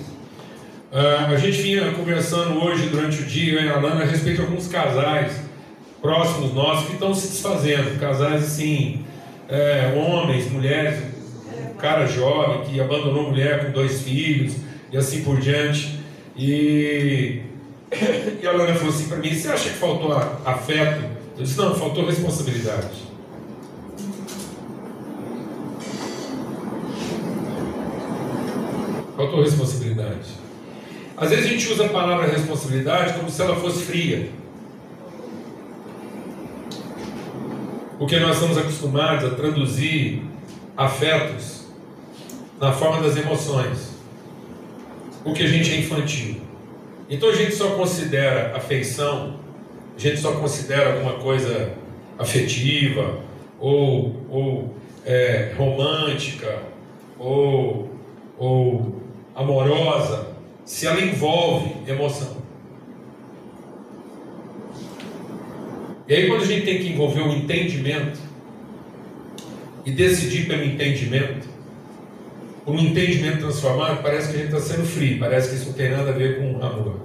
[0.92, 4.38] Uh, a gente vinha conversando hoje durante o dia, eu e a Alana, a respeito
[4.38, 5.32] de alguns casais
[6.02, 9.06] próximos nossos que estão se desfazendo, casais assim,
[9.52, 10.98] é, homens, mulheres,
[11.78, 14.56] cara jovem que abandonou mulher com dois filhos
[14.92, 16.00] e assim por diante.
[16.38, 17.42] E,
[18.42, 21.04] e a Lana falou assim para mim: Você acha que faltou afeto?
[21.38, 23.12] Eu disse: Não, faltou responsabilidade.
[29.18, 30.42] Faltou responsabilidade.
[31.18, 34.30] Às vezes a gente usa a palavra responsabilidade como se ela fosse fria.
[38.02, 40.24] Porque nós estamos acostumados a traduzir
[40.76, 41.68] afetos
[42.60, 43.92] na forma das emoções.
[45.24, 46.42] Porque a gente é infantil.
[47.08, 49.40] Então a gente só considera afeição,
[49.96, 51.74] a gente só considera alguma coisa
[52.18, 53.20] afetiva,
[53.60, 56.58] ou, ou é, romântica,
[57.20, 57.88] ou,
[58.36, 58.96] ou
[59.36, 60.30] amorosa,
[60.66, 62.41] se ela envolve emoção.
[66.12, 68.20] E aí, quando a gente tem que envolver o entendimento
[69.86, 71.48] e decidir pelo entendimento,
[72.68, 75.90] um entendimento transformado, parece que a gente está sendo frio, parece que isso não tem
[75.90, 76.98] nada a ver com amor.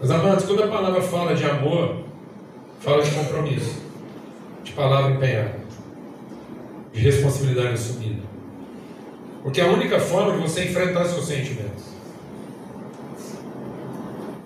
[0.00, 1.96] Mas, amados, quando a palavra fala de amor,
[2.80, 3.82] fala de compromisso,
[4.64, 5.60] de palavra empenhada,
[6.94, 8.22] de responsabilidade assumida.
[9.42, 11.84] Porque é a única forma de você enfrentar seus sentimentos.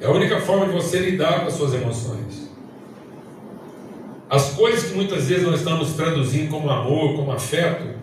[0.00, 2.37] É a única forma de você lidar com as suas emoções.
[4.30, 7.94] As coisas que muitas vezes nós estamos traduzindo como amor, como afeto,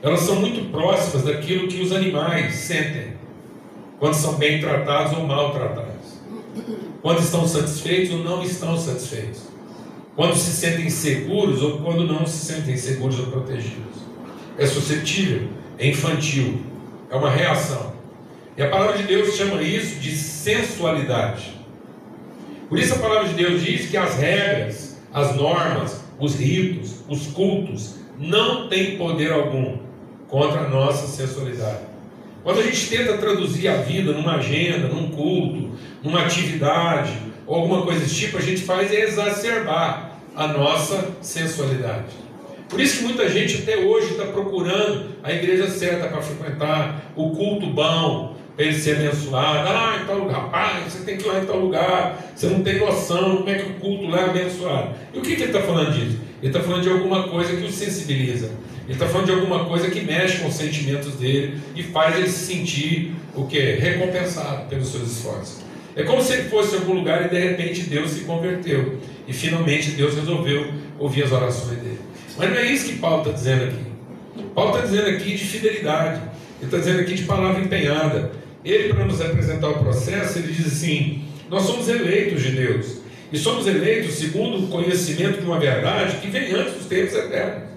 [0.00, 3.14] elas são muito próximas daquilo que os animais sentem
[3.98, 5.94] quando são bem tratados ou mal tratados.
[7.02, 9.42] Quando estão satisfeitos ou não estão satisfeitos.
[10.14, 14.04] Quando se sentem seguros ou quando não se sentem seguros ou protegidos.
[14.56, 16.60] É suscetível, é infantil,
[17.10, 17.94] é uma reação.
[18.56, 21.58] E a palavra de Deus chama isso de sensualidade.
[22.68, 27.28] Por isso a palavra de Deus diz que as regras as normas, os ritos, os
[27.28, 29.78] cultos, não têm poder algum
[30.28, 31.94] contra a nossa sensualidade.
[32.42, 35.70] Quando a gente tenta traduzir a vida numa agenda, num culto,
[36.02, 42.24] numa atividade, ou alguma coisa desse tipo, a gente faz é exacerbar a nossa sensualidade.
[42.68, 47.30] Por isso que muita gente até hoje está procurando a igreja certa para frequentar, o
[47.30, 49.68] culto bom, para ele ser abençoado.
[49.68, 52.62] Ah, em tal lugar, rapaz, você tem que ir lá em tal lugar, você não
[52.62, 54.94] tem noção como é que o culto lá é abençoado.
[55.12, 56.18] E o que, que ele está falando disso?
[56.42, 58.50] Ele está falando de alguma coisa que o sensibiliza.
[58.84, 62.28] Ele está falando de alguma coisa que mexe com os sentimentos dele e faz ele
[62.28, 63.58] se sentir o que?
[63.58, 65.64] Recompensado pelos seus esforços.
[65.96, 68.98] É como se ele fosse em algum lugar e de repente Deus se converteu.
[69.26, 71.98] E finalmente Deus resolveu ouvir as orações dele.
[72.36, 74.44] Mas não é isso que Paulo está dizendo aqui.
[74.54, 76.20] Paulo está dizendo aqui de fidelidade.
[76.60, 78.32] Ele está dizendo aqui de palavra empenhada.
[78.64, 83.04] Ele, para nos apresentar o processo, ele diz assim: Nós somos eleitos de Deus.
[83.30, 87.74] E somos eleitos segundo o conhecimento de uma verdade que vem antes dos tempos eternos.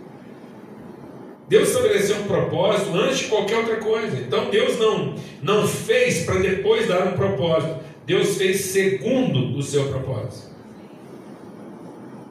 [1.50, 4.17] Deus estabeleceu um propósito antes de qualquer outra coisa.
[4.17, 7.78] Então Deus não, não fez para depois dar um propósito.
[8.06, 10.52] Deus fez segundo o seu propósito.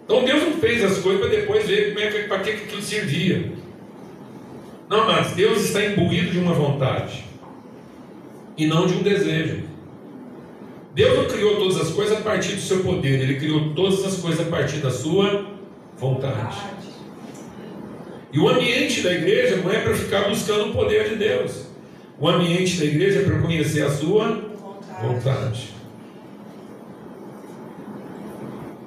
[0.04, 2.82] Então Deus não fez as coisas para depois ver como é que, para que aquilo
[2.82, 3.52] servia.
[4.88, 7.25] Não, mas Deus está imbuído de uma vontade
[8.56, 9.64] e não de um desejo.
[10.94, 14.16] Deus não criou todas as coisas a partir do seu poder, Ele criou todas as
[14.16, 15.44] coisas a partir da sua
[15.98, 16.56] vontade.
[18.32, 21.66] E o ambiente da igreja não é para ficar buscando o poder de Deus.
[22.18, 24.42] O ambiente da igreja é para conhecer a sua
[25.02, 25.74] vontade.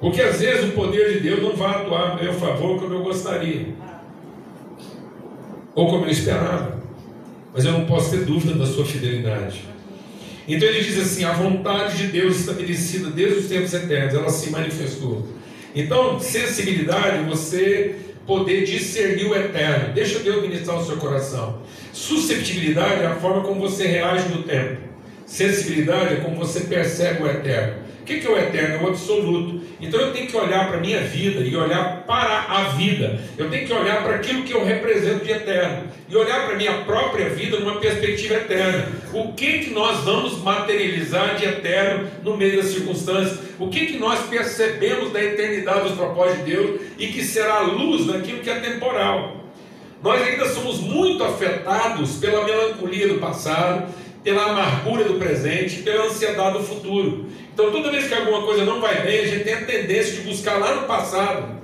[0.00, 3.02] Porque às vezes o poder de Deus não vai atuar a meu favor como eu
[3.02, 3.68] gostaria.
[5.74, 6.79] Ou como eu esperava
[7.52, 9.62] mas eu não posso ter dúvida da sua fidelidade.
[10.46, 14.50] Então ele diz assim: a vontade de Deus estabelecida desde os tempos eternos, ela se
[14.50, 15.26] manifestou.
[15.74, 17.94] Então, sensibilidade, você
[18.26, 21.62] poder discernir o eterno, deixa Deus ministrar o seu coração.
[21.92, 24.89] Susceptibilidade é a forma como você reage no tempo.
[25.30, 27.84] Sensibilidade é como você percebe o eterno.
[28.00, 28.74] O que é o eterno?
[28.74, 29.60] É o absoluto.
[29.80, 33.16] Então eu tenho que olhar para a minha vida e olhar para a vida.
[33.38, 35.84] Eu tenho que olhar para aquilo que eu represento de eterno.
[36.08, 38.88] E olhar para a minha própria vida numa perspectiva eterna.
[39.14, 43.38] O que, que nós vamos materializar de eterno no meio das circunstâncias?
[43.56, 47.60] O que, que nós percebemos da eternidade dos propósitos de Deus e que será a
[47.60, 49.44] luz daquilo que é temporal?
[50.02, 56.58] Nós ainda somos muito afetados pela melancolia do passado, pela amargura do presente, pela ansiedade
[56.58, 57.26] do futuro.
[57.52, 60.20] Então, toda vez que alguma coisa não vai bem, a gente tem a tendência de
[60.22, 61.60] buscar lá no passado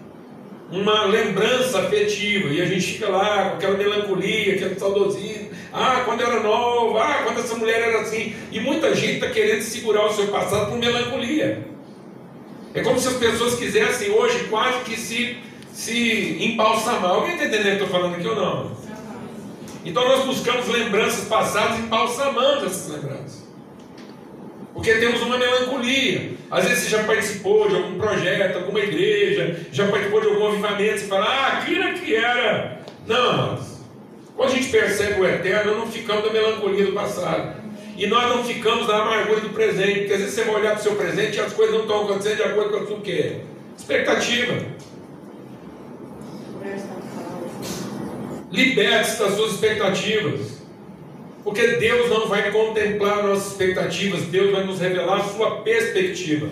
[0.71, 5.51] uma lembrança afetiva e a gente fica lá com aquela melancolia, aquele saudosismo.
[5.73, 8.35] Ah, quando eu era novo, ah, quando essa mulher era assim.
[8.51, 11.67] E muita gente está querendo segurar o seu passado por melancolia.
[12.75, 15.37] É como se as pessoas quisessem hoje quase que se,
[15.73, 17.13] se embalsamar.
[17.13, 18.76] Alguém está entendendo o que eu estou falando aqui ou não?
[19.87, 23.47] Então nós buscamos lembranças passadas e balsamamos essas lembranças.
[24.75, 26.33] Porque temos uma melancolia.
[26.51, 30.99] Às vezes você já participou de algum projeto, alguma igreja, já participou de algum avivamento,
[30.99, 32.81] você fala, ah, aquilo que era.
[33.07, 33.81] Não, mas
[34.35, 37.63] quando a gente percebe o eterno, não ficamos da melancolia do passado.
[37.97, 40.01] E nós não ficamos da amargura do presente.
[40.01, 42.05] Porque às vezes você vai olhar para o seu presente e as coisas não estão
[42.05, 43.41] acontecendo de acordo com o que quer.
[43.79, 44.67] Expectativa.
[48.57, 50.57] Liberte-se das suas expectativas.
[51.45, 56.49] Porque Deus não vai contemplar nossas expectativas, Deus vai nos revelar a sua perspectiva.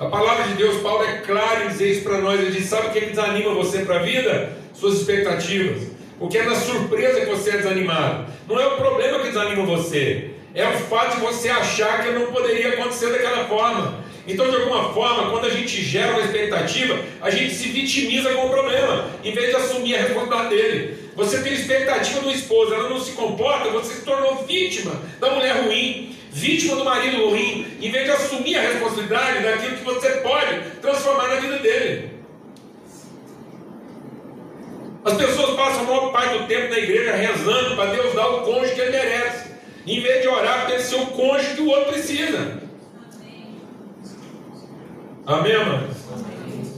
[0.00, 2.40] A palavra de Deus, Paulo é claro em dizer isso para nós.
[2.40, 4.52] Ele diz: sabe o que desanima você para a vida?
[4.74, 5.84] Suas expectativas.
[6.18, 8.26] Porque é na surpresa que você é desanimado.
[8.48, 10.30] Não é o problema que desanima você.
[10.54, 14.02] É o fato de você achar que não poderia acontecer daquela forma.
[14.26, 18.46] Então, de alguma forma, quando a gente gera uma expectativa, a gente se vitimiza com
[18.46, 21.01] o problema, em vez de assumir a responsabilidade dele.
[21.14, 25.64] Você tem expectativa do esposo, ela não se comporta, você se tornou vítima da mulher
[25.64, 30.60] ruim, vítima do marido ruim, em vez de assumir a responsabilidade daquilo que você pode
[30.80, 32.12] transformar na vida dele.
[35.04, 38.42] As pessoas passam a maior parte do tempo na igreja rezando para Deus dar o
[38.42, 39.50] cônjuge que ele merece,
[39.86, 42.62] em vez de orar para ele ser o cônjuge que o outro precisa.
[45.26, 45.88] Amém, mano?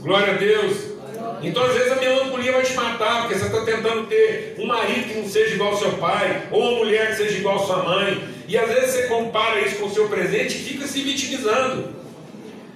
[0.01, 0.94] Glória a Deus.
[1.41, 5.07] Então, às vezes, a melancolia vai te matar, porque você está tentando ter um marido
[5.07, 7.83] que não seja igual ao seu pai, ou uma mulher que seja igual à sua
[7.83, 11.95] mãe, e às vezes você compara isso com o seu presente e fica se vitimizando.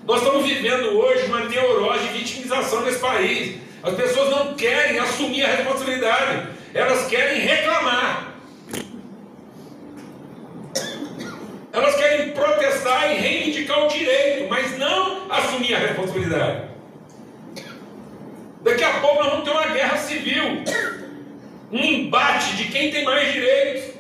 [0.06, 3.58] Nós estamos vivendo hoje uma neurose de vitimização nesse país.
[3.84, 8.34] As pessoas não querem assumir a responsabilidade, elas querem reclamar.
[11.72, 16.69] Elas querem protestar e reivindicar o direito, mas não assumir a responsabilidade.
[18.62, 20.64] Daqui a pouco nós vamos ter uma guerra civil,
[21.72, 23.96] um embate de quem tem mais direitos,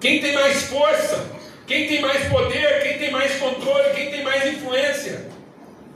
[0.00, 1.30] quem tem mais força,
[1.66, 5.32] quem tem mais poder, quem tem mais controle, quem tem mais influência.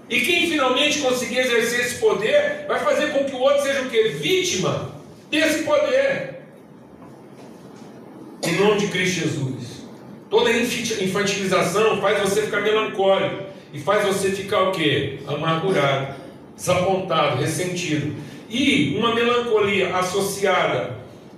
[0.08, 3.90] E quem finalmente conseguir exercer esse poder vai fazer com que o outro seja o
[3.90, 4.14] quê?
[4.20, 4.94] Vítima
[5.30, 6.38] desse poder.
[8.42, 9.82] Em nome de Cristo Jesus.
[10.30, 15.18] Toda infantilização faz você ficar melancólico e faz você ficar o quê?
[15.26, 16.14] Amargurado,
[16.56, 18.16] desapontado, ressentido.
[18.48, 20.96] E uma melancolia associada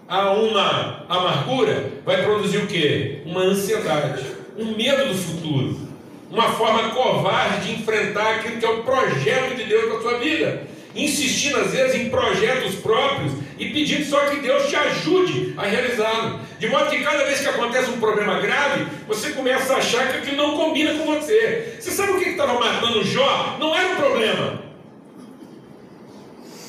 [0.09, 3.23] a uma amargura vai produzir o quê?
[3.27, 4.25] Uma ansiedade,
[4.57, 5.91] um medo do futuro
[6.31, 10.63] uma forma covarde de enfrentar aquilo que é o projeto de Deus na sua vida,
[10.95, 16.41] insistindo às vezes em projetos próprios e pedindo só que Deus te ajude a realizá-lo.
[16.61, 20.19] De modo que cada vez que acontece um problema grave, você começa a achar que
[20.19, 21.79] aquilo não combina com você.
[21.81, 23.57] Você sabe o que estava matando Jó?
[23.59, 24.61] Não era o problema.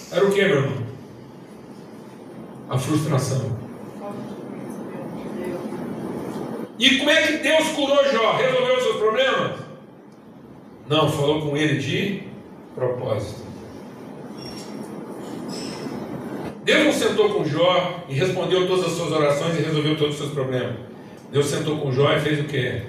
[0.09, 0.87] Era o que, meu irmão?
[2.69, 3.59] A frustração.
[6.79, 8.37] E como é que Deus curou Jó?
[8.37, 9.59] Resolveu os seus problemas?
[10.87, 12.23] Não, falou com ele de
[12.73, 13.50] propósito.
[16.63, 20.19] Deus não sentou com Jó e respondeu todas as suas orações e resolveu todos os
[20.19, 20.75] seus problemas.
[21.31, 22.81] Deus sentou com Jó e fez o que?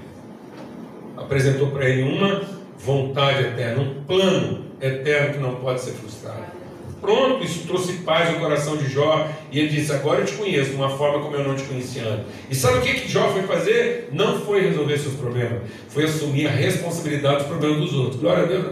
[1.17, 2.43] Apresentou para ele uma
[2.77, 6.63] vontade eterna, um plano eterno que não pode ser frustrado.
[7.01, 9.29] Pronto, isso trouxe paz ao coração de Jó.
[9.51, 12.05] E ele disse: Agora eu te conheço de uma forma como eu não te conhecia
[12.05, 12.27] antes.
[12.49, 14.09] E sabe o que, que Jó foi fazer?
[14.13, 18.21] Não foi resolver seus problemas, foi assumir a responsabilidade dos problemas dos outros.
[18.21, 18.67] Glória a Deus.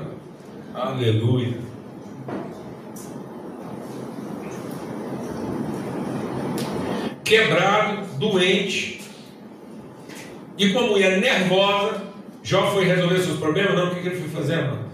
[0.75, 1.70] Aleluia.
[7.31, 9.03] Quebrado, doente
[10.59, 12.03] e com a mulher nervosa,
[12.43, 13.73] Jó foi resolver seus problemas?
[13.77, 14.91] Não, o que, ele foi fazer, mano?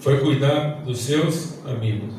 [0.00, 2.12] foi cuidar dos seus amigos,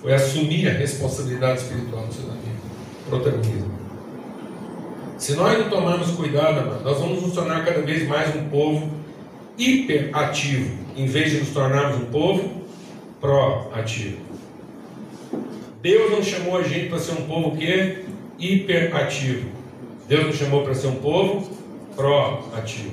[0.00, 2.60] foi assumir a responsabilidade espiritual dos seus amigos.
[3.08, 3.74] Protagonismo.
[5.18, 8.88] Se nós não tomarmos cuidado, nós vamos nos tornar cada vez mais um povo
[9.58, 12.62] hiperativo, em vez de nos tornarmos um povo
[13.20, 14.33] proativo.
[15.84, 18.06] Deus não chamou a gente para ser um povo que
[18.38, 19.50] hiperativo.
[20.08, 21.46] Deus nos chamou para ser um povo
[21.94, 22.92] proativo.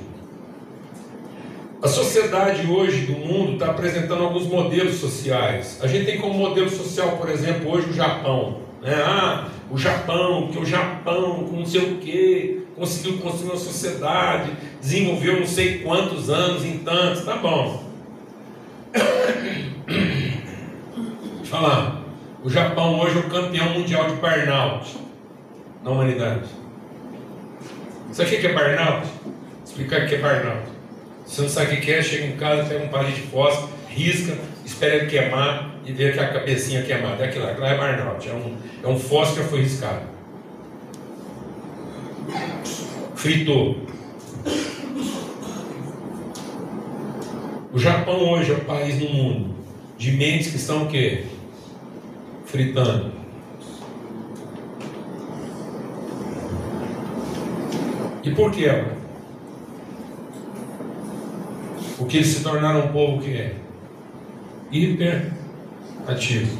[1.80, 5.78] A sociedade hoje do mundo está apresentando alguns modelos sociais.
[5.80, 8.58] A gente tem como modelo social, por exemplo, hoje o Japão.
[8.82, 8.94] Né?
[8.94, 14.50] Ah, o Japão, que o Japão, com não sei o quê, conseguiu construir uma sociedade,
[14.82, 17.84] desenvolveu não sei quantos anos em tantos, tá bom.
[18.92, 20.34] Deixa
[21.40, 22.01] eu falar.
[22.44, 24.96] O Japão hoje é o campeão mundial de burnout
[25.84, 26.48] na humanidade.
[28.10, 29.06] Sabe o que é burnout?
[29.64, 30.66] Explicar o que é burnout.
[31.24, 34.36] Você não sabe o que é, chega em casa, pega um palito de fósforo, risca,
[34.64, 37.24] espera ele queimar e vê que a cabecinha queimada.
[37.24, 40.02] É aquilo lá, aquilo lá é burnout, é um, é um fósforo que foi riscado.
[43.14, 43.86] Fritou.
[47.72, 49.54] O Japão hoje é o país no mundo
[49.96, 51.24] de mentes que estão o quê?
[52.52, 53.10] Fritando.
[58.22, 58.84] E por quê?
[61.96, 63.54] Porque eles se tornaram um povo que é
[64.70, 66.58] hiperativo.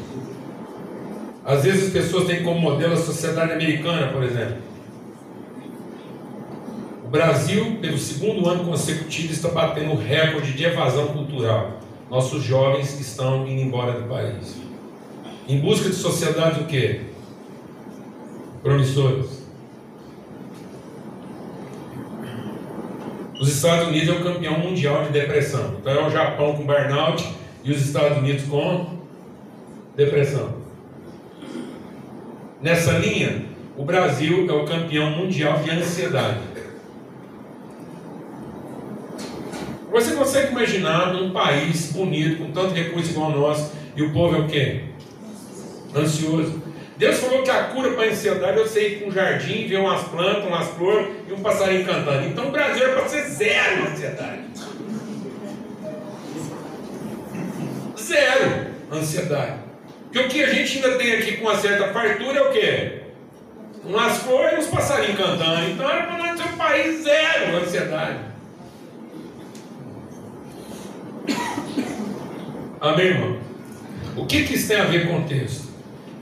[1.45, 4.57] Às vezes as pessoas têm como modelo a sociedade americana, por exemplo.
[7.05, 11.81] O Brasil, pelo segundo ano consecutivo, está batendo o recorde de evasão cultural.
[12.09, 14.62] Nossos jovens estão indo embora do país.
[15.49, 17.01] Em busca de sociedades o quê?
[18.63, 19.43] Promissoras.
[23.41, 25.77] Os Estados Unidos é o campeão mundial de depressão.
[25.81, 27.29] Então é o Japão com burnout
[27.65, 28.99] e os Estados Unidos com
[29.97, 30.55] depressão.
[32.61, 33.45] Nessa linha,
[33.77, 36.39] o Brasil é o campeão mundial de ansiedade.
[39.91, 44.39] Você consegue imaginar num país bonito, com tanto recurso igual nosso, e o povo é
[44.39, 44.85] o quê?
[45.95, 46.63] Ansioso.
[46.97, 49.79] Deus falou que a cura para a ansiedade é você ir para um jardim, ver
[49.79, 52.29] umas plantas, umas flores e um passarinho cantando.
[52.29, 54.43] Então o Brasil é para ser zero ansiedade.
[57.99, 59.61] Zero ansiedade.
[60.05, 63.01] Porque o que a gente ainda tem aqui com uma certa fartura é o quê?
[63.85, 65.71] Umas flores e uns passarinhos cantando.
[65.71, 68.19] Então era para nós ser um país zero ansiedade.
[72.81, 73.39] Amém, irmão?
[74.17, 75.72] O que, que isso tem a ver com o texto?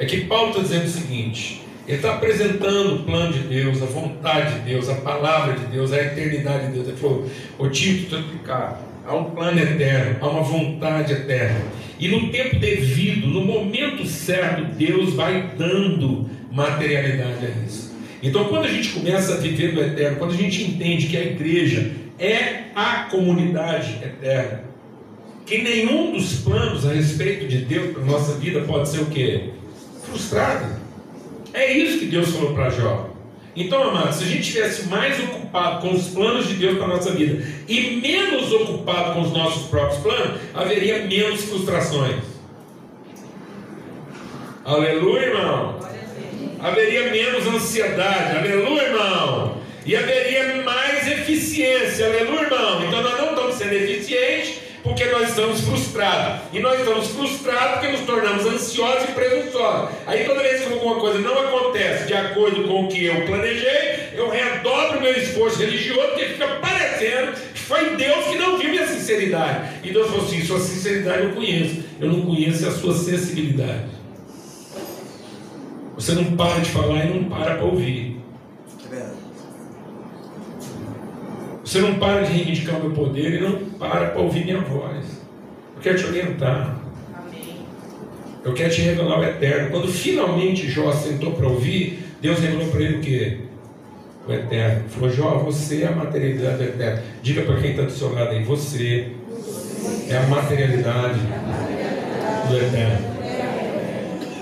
[0.00, 3.84] É que Paulo está dizendo o seguinte: ele está apresentando o plano de Deus, a
[3.84, 6.88] vontade de Deus, a palavra de Deus, a eternidade de Deus.
[6.88, 8.82] Ele falou: Ô Tito, estou explicar.
[9.06, 11.60] Há um plano eterno, há uma vontade eterna.
[11.98, 17.92] E no tempo devido, no momento certo, Deus vai dando materialidade a isso.
[18.22, 21.22] Então, quando a gente começa a viver do eterno, quando a gente entende que a
[21.22, 24.64] igreja é a comunidade eterna,
[25.44, 29.06] que nenhum dos planos a respeito de Deus para a nossa vida pode ser o
[29.06, 29.50] quê?
[30.10, 30.66] Frustrado.
[31.52, 33.10] É isso que Deus falou para Jó.
[33.56, 36.96] Então, amados, se a gente estivesse mais ocupado com os planos de Deus para a
[36.96, 42.22] nossa vida e menos ocupado com os nossos próprios planos, haveria menos frustrações.
[44.64, 45.80] Aleluia, irmão.
[46.60, 48.38] Haveria menos ansiedade.
[48.38, 49.60] Aleluia, irmão.
[49.84, 52.06] E haveria mais eficiência.
[52.06, 52.84] Aleluia, irmão.
[52.86, 56.42] Então nós não estamos sendo eficientes porque nós estamos frustrados.
[56.52, 59.90] E nós estamos frustrados porque nos tornamos ansiosos e presunçosos.
[60.06, 64.10] Aí toda vez que alguma coisa não acontece de acordo com o que eu planejei,
[64.14, 68.86] eu redobro meu esforço religioso, porque fica parecendo que foi Deus que não viu minha
[68.86, 69.80] sinceridade.
[69.82, 74.00] E Deus falou assim: sua sinceridade eu conheço, eu não conheço a sua sensibilidade.
[75.94, 78.19] Você não para de falar e não para para ouvir.
[81.70, 85.06] Você não para de reivindicar o meu poder e não para para ouvir minha voz.
[85.76, 86.80] Eu quero te orientar.
[88.44, 89.70] Eu quero te revelar o eterno.
[89.70, 93.36] Quando finalmente Jó sentou para ouvir, Deus revelou para ele o quê?
[94.26, 94.88] O eterno.
[94.88, 97.02] Falou, Jó, você é a materialidade do eterno.
[97.22, 99.12] Diga para quem está do seu lado aí, você
[100.08, 101.20] é a materialidade
[102.48, 103.10] do eterno.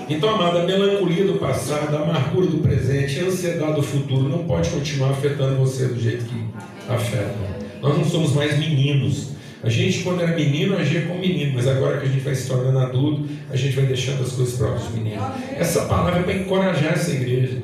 [0.09, 4.45] Então, amada, a melancolia do passado, a amargura do presente, a ansiedade do futuro não
[4.45, 7.35] pode continuar afetando você do jeito que afeta.
[7.81, 9.29] Nós não somos mais meninos.
[9.61, 12.47] A gente, quando era menino, agia como menino, mas agora que a gente vai se
[12.47, 15.23] tornando adulto, a gente vai deixando as coisas para os meninos.
[15.57, 17.57] Essa palavra é para encorajar essa igreja,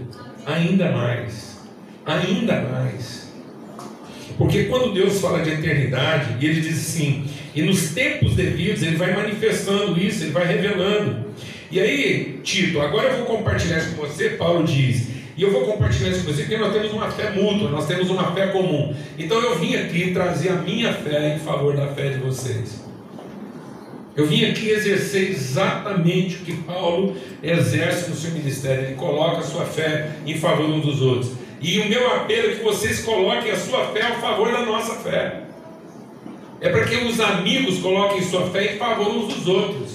[0.46, 1.58] ainda mais,
[2.06, 3.30] ainda mais.
[4.38, 7.24] Porque quando Deus fala de eternidade, e Ele diz assim,
[7.56, 11.26] e nos tempos devidos, Ele vai manifestando isso, Ele vai revelando.
[11.72, 14.32] E aí, Tito, agora eu vou compartilhar com você.
[14.32, 15.08] Paulo diz:
[15.38, 18.10] e eu vou compartilhar isso com você porque nós temos uma fé mútua, nós temos
[18.10, 18.96] uma fé comum.
[19.18, 22.86] Então eu vim aqui trazer a minha fé em favor da fé de vocês.
[24.16, 28.86] Eu vim aqui exercer exatamente o que Paulo exerce no seu ministério.
[28.86, 31.34] Ele coloca a sua fé em favor uns dos outros.
[31.60, 34.96] E o meu apelo é que vocês coloquem a sua fé a favor da nossa
[34.96, 35.42] fé.
[36.62, 39.92] É para que os amigos coloquem sua fé em favor uns dos outros.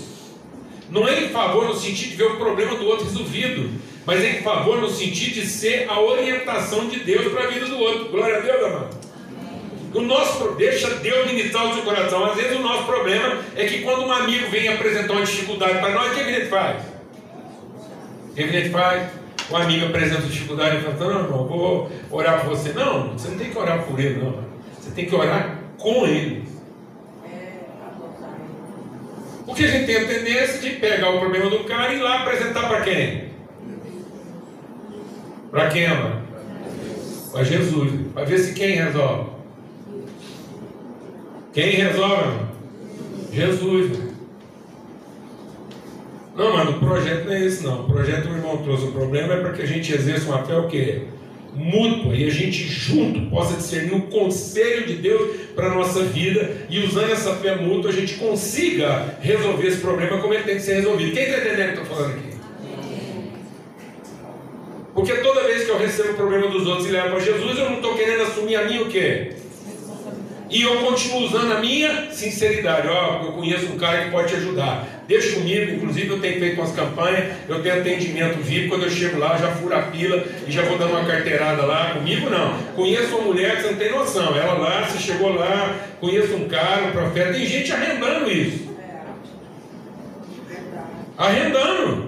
[0.90, 3.70] Não é em favor no sentido de ver o problema do outro resolvido,
[4.06, 7.66] mas é em favor no sentido de ser a orientação de Deus para a vida
[7.66, 8.08] do outro.
[8.08, 9.00] Glória a Deus, amado.
[9.92, 12.24] O nosso, deixa Deus ministrar o seu coração.
[12.24, 15.90] Às vezes o nosso problema é que quando um amigo vem apresentar uma dificuldade para
[15.90, 16.82] nós, o que a gente faz?
[18.30, 19.10] O que a gente faz?
[19.50, 22.72] O amigo apresenta dificuldade e fala, não, irmão, vou orar por você.
[22.72, 24.44] Não, você não tem que orar por ele, não.
[24.80, 26.48] Você tem que orar com Ele.
[29.44, 32.20] Porque a gente tem a tendência de pegar o problema do cara e ir lá
[32.20, 33.29] apresentar para quem?
[35.50, 36.22] Para quem, mano?
[37.32, 37.92] Para Jesus.
[38.14, 39.30] Para ver se quem resolve.
[41.52, 42.48] Quem resolve, mano?
[43.32, 43.98] Jesus.
[46.36, 47.80] Não, mano, o projeto não é esse não.
[47.80, 48.84] O projeto o irmão trouxe.
[48.84, 51.02] O problema é para que a gente exerça uma fé o quê?
[51.54, 56.66] mútua e a gente junto possa discernir o conselho de Deus para a nossa vida
[56.68, 60.62] e usando essa fé mútua a gente consiga resolver esse problema como ele tem que
[60.62, 61.12] ser resolvido.
[61.12, 62.29] Quem está entendendo o que eu estou falando aqui?
[65.00, 67.70] Porque toda vez que eu recebo o problema dos outros e levo para Jesus, eu
[67.70, 69.32] não estou querendo assumir a minha o quê?
[70.50, 72.86] E eu continuo usando a minha sinceridade.
[72.86, 75.04] Ó, eu conheço um cara que pode te ajudar.
[75.08, 79.18] Deixa comigo, inclusive eu tenho feito umas campanhas, eu tenho atendimento VIP, quando eu chego
[79.18, 81.94] lá, já furo a fila e já vou dando uma carteirada lá.
[81.94, 82.58] Comigo não.
[82.76, 84.36] Conheço uma mulher que você não tem noção.
[84.36, 87.32] Ela lá, você chegou lá, conheço um cara, um profeta.
[87.32, 88.68] Tem gente arrendando isso.
[91.16, 91.99] Arrendando.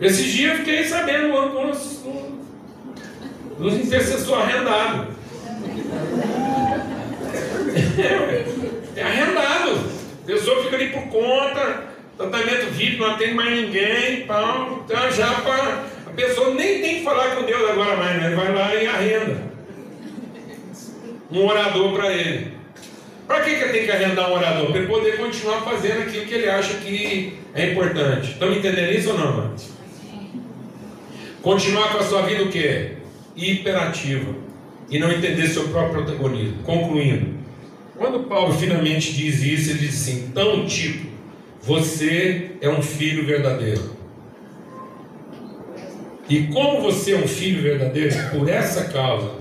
[0.00, 2.04] Esses dias eu fiquei sabendo, uns,
[3.58, 5.08] nos intercessor arrendado.
[7.98, 9.90] É, é arrendado.
[10.22, 11.84] A pessoa fica ali por conta,
[12.16, 15.84] tratamento VIP, não atende mais ninguém, pau, então já para.
[16.06, 18.34] A pessoa nem tem que falar com Deus agora mais, né?
[18.36, 19.48] Vai lá e arrenda.
[21.30, 22.52] Um orador para ele.
[23.26, 24.66] Para que, que ele tem que arrendar um orador?
[24.68, 28.32] Para ele poder continuar fazendo aquilo que ele acha que é importante.
[28.32, 29.77] Estão entendendo isso ou não, mano?
[31.42, 32.98] Continuar com a sua vida o quê?
[33.38, 34.34] hiperativa
[34.90, 36.62] e não entender seu próprio protagonismo.
[36.64, 37.38] Concluindo,
[37.96, 41.06] quando Paulo finalmente diz isso, ele diz assim: então, Tito,
[41.62, 43.98] você é um filho verdadeiro.
[46.28, 49.32] E como você é um filho verdadeiro, por essa causa,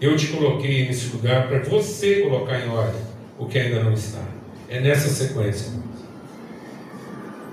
[0.00, 3.00] eu te coloquei nesse lugar para você colocar em ordem
[3.38, 4.22] o que ainda não está.
[4.68, 5.72] É nessa sequência.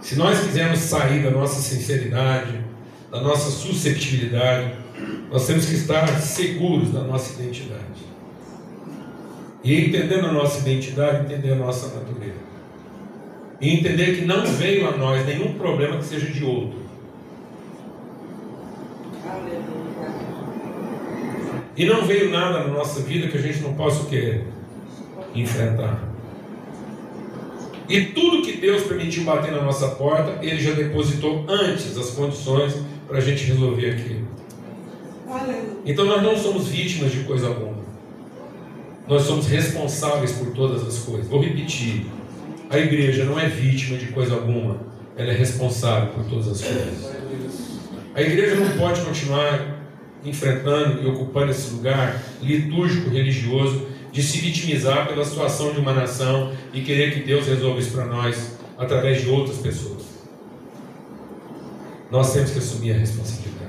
[0.01, 2.57] Se nós quisermos sair da nossa sinceridade,
[3.11, 4.73] da nossa susceptibilidade,
[5.31, 7.83] nós temos que estar seguros da nossa identidade.
[9.63, 12.49] E entendendo a nossa identidade, entender a nossa natureza.
[13.59, 16.79] E entender que não veio a nós nenhum problema que seja de outro.
[21.75, 24.41] E não veio nada na nossa vida que a gente não possa o quê?
[25.35, 26.09] Enfrentar.
[27.87, 32.77] E tudo que Deus permitiu bater na nossa porta, Ele já depositou antes as condições
[33.09, 34.27] para a gente resolver aquilo.
[35.85, 37.79] Então nós não somos vítimas de coisa alguma.
[39.07, 41.27] Nós somos responsáveis por todas as coisas.
[41.27, 42.05] Vou repetir.
[42.69, 44.77] A igreja não é vítima de coisa alguma.
[45.17, 47.11] Ela é responsável por todas as coisas.
[48.13, 49.79] A igreja não pode continuar
[50.23, 56.51] enfrentando e ocupando esse lugar litúrgico religioso de se vitimizar pela situação de uma nação
[56.73, 60.08] e querer que Deus resolva isso para nós através de outras pessoas.
[62.11, 63.59] Nós temos que assumir a responsabilidade.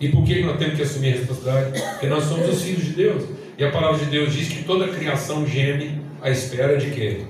[0.00, 1.82] E por que nós temos que assumir a responsabilidade?
[1.92, 3.24] Porque nós somos os filhos de Deus.
[3.56, 7.22] E a palavra de Deus diz que toda a criação geme à espera de quê?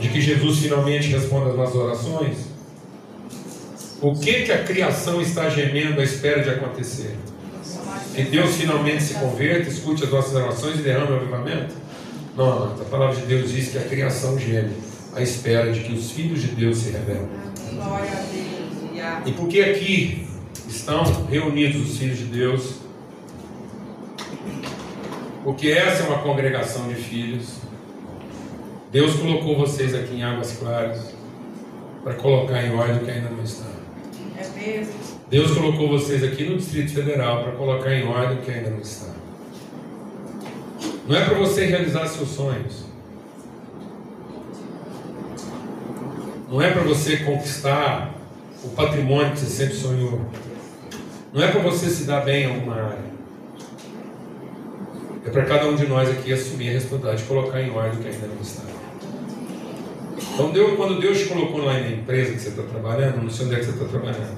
[0.00, 2.36] De que Jesus finalmente responda às nossas orações.
[4.02, 7.16] O que, que a criação está gemendo à espera de acontecer?
[8.14, 11.74] Que Deus finalmente se converta, escute as nossas orações e derrame o avivamento?
[12.36, 14.74] Não, a palavra de Deus diz que a criação geme
[15.14, 17.28] à espera de que os filhos de Deus se revelem.
[19.26, 20.26] E por que aqui
[20.68, 22.76] estão reunidos os filhos de Deus,
[25.44, 27.56] porque essa é uma congregação de filhos.
[28.90, 31.14] Deus colocou vocês aqui em Águas Claras
[32.02, 33.66] para colocar em ordem o que ainda não está.
[34.58, 34.86] É.
[35.30, 38.80] Deus colocou vocês aqui no Distrito Federal para colocar em ordem o que ainda não
[38.80, 39.12] está.
[41.08, 42.91] Não é para você realizar seus sonhos.
[46.52, 48.14] Não é para você conquistar
[48.62, 50.20] o patrimônio que você sempre sonhou.
[51.32, 53.12] Não é para você se dar bem em alguma área.
[55.24, 58.02] É para cada um de nós aqui assumir a responsabilidade de colocar em ordem o
[58.02, 58.64] que ainda não está.
[60.34, 63.46] Então, Deus, quando Deus te colocou lá na empresa que você está trabalhando, não sei
[63.46, 64.36] onde é que você está trabalhando.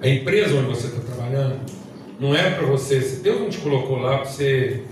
[0.00, 1.58] A empresa onde você está trabalhando
[2.20, 3.00] não é para você.
[3.00, 4.84] Deus não te colocou lá para você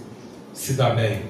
[0.53, 1.30] se dar bem.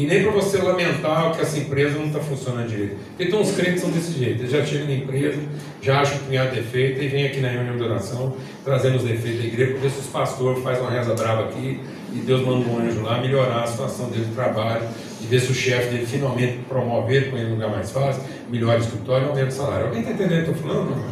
[0.00, 2.96] E nem para você lamentar que essa empresa não está funcionando direito.
[3.08, 4.40] Porque tem uns crentes são desse jeito.
[4.40, 5.38] Eles já chegam na empresa,
[5.82, 8.34] já acham que tem defeito e vem aqui na reunião de oração
[8.64, 11.80] trazendo os defeitos da igreja, ver se os pastores faz uma reza brava aqui
[12.14, 14.88] e Deus manda um anjo lá melhorar a situação dele de trabalho,
[15.20, 18.78] e ver se o chefe dele finalmente promover ele para um lugar mais fácil, melhora
[18.78, 19.86] o escritório e aumenta o salário.
[19.88, 21.04] Alguém está entendendo o que eu estou falando?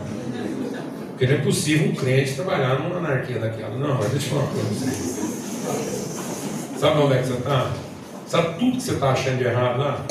[1.11, 3.77] Porque não é possível um crente trabalhar numa anarquia daquela.
[3.77, 5.19] Não, mas deixa eu falar uma coisa.
[6.79, 7.88] Sabe onde é que você está?
[8.29, 10.05] Sabe tudo que você está achando de errado lá?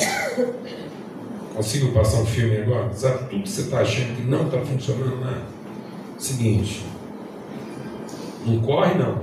[1.54, 2.92] Consigo passar um filme agora?
[2.92, 5.40] Sabe tudo que você está achando que não está funcionando lá?
[6.18, 6.84] Seguinte.
[8.44, 9.22] Não corre não.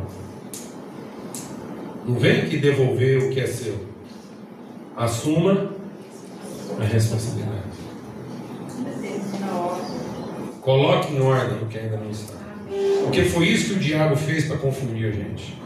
[2.07, 3.75] Não vem aqui devolver o que é seu.
[4.95, 5.71] Assuma
[6.79, 7.75] a responsabilidade.
[10.61, 12.37] Coloque em ordem o que ainda não está.
[13.03, 15.59] Porque foi isso que o diabo fez para confundir a gente.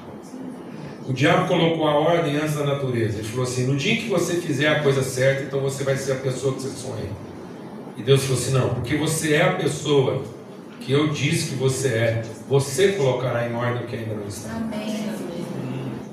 [1.09, 3.17] O diabo colocou a ordem antes da natureza.
[3.17, 6.11] Ele falou assim: no dia que você fizer a coisa certa, então você vai ser
[6.11, 7.09] a pessoa que você sonha.
[7.97, 10.21] E Deus falou assim: não, porque você é a pessoa
[10.79, 14.51] que eu disse que você é, você colocará em ordem o que ainda não está.
[14.51, 15.09] Amém.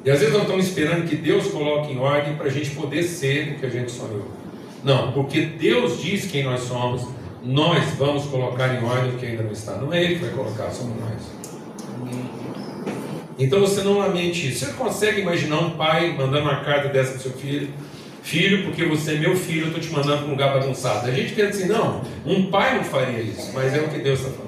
[0.02, 3.02] E às vezes nós estamos esperando que Deus coloque em ordem para a gente poder
[3.02, 4.26] ser o que a gente sonhou.
[4.82, 7.06] Não, porque Deus diz quem nós somos,
[7.44, 9.72] nós vamos colocar em ordem o que ainda não está.
[9.72, 12.45] Não é Ele que vai colocar, somos nós.
[13.38, 14.64] Então você não lamente isso.
[14.64, 17.68] Você consegue imaginar um pai mandando uma carta dessa para seu filho?
[18.22, 21.06] Filho, porque você é meu filho, eu estou te mandando para um lugar bagunçado.
[21.06, 24.18] A gente pensa assim, não, um pai não faria isso, mas é o que Deus
[24.18, 24.46] está falando.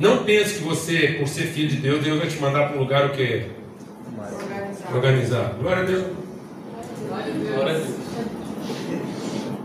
[0.00, 2.80] Não pense que você, por ser filho de Deus, Deus vai te mandar para um
[2.80, 3.46] lugar o quê?
[4.18, 4.96] Organizado.
[4.96, 5.54] Organizado.
[5.60, 6.04] Glória a Deus.
[7.08, 7.88] Glória a Deus.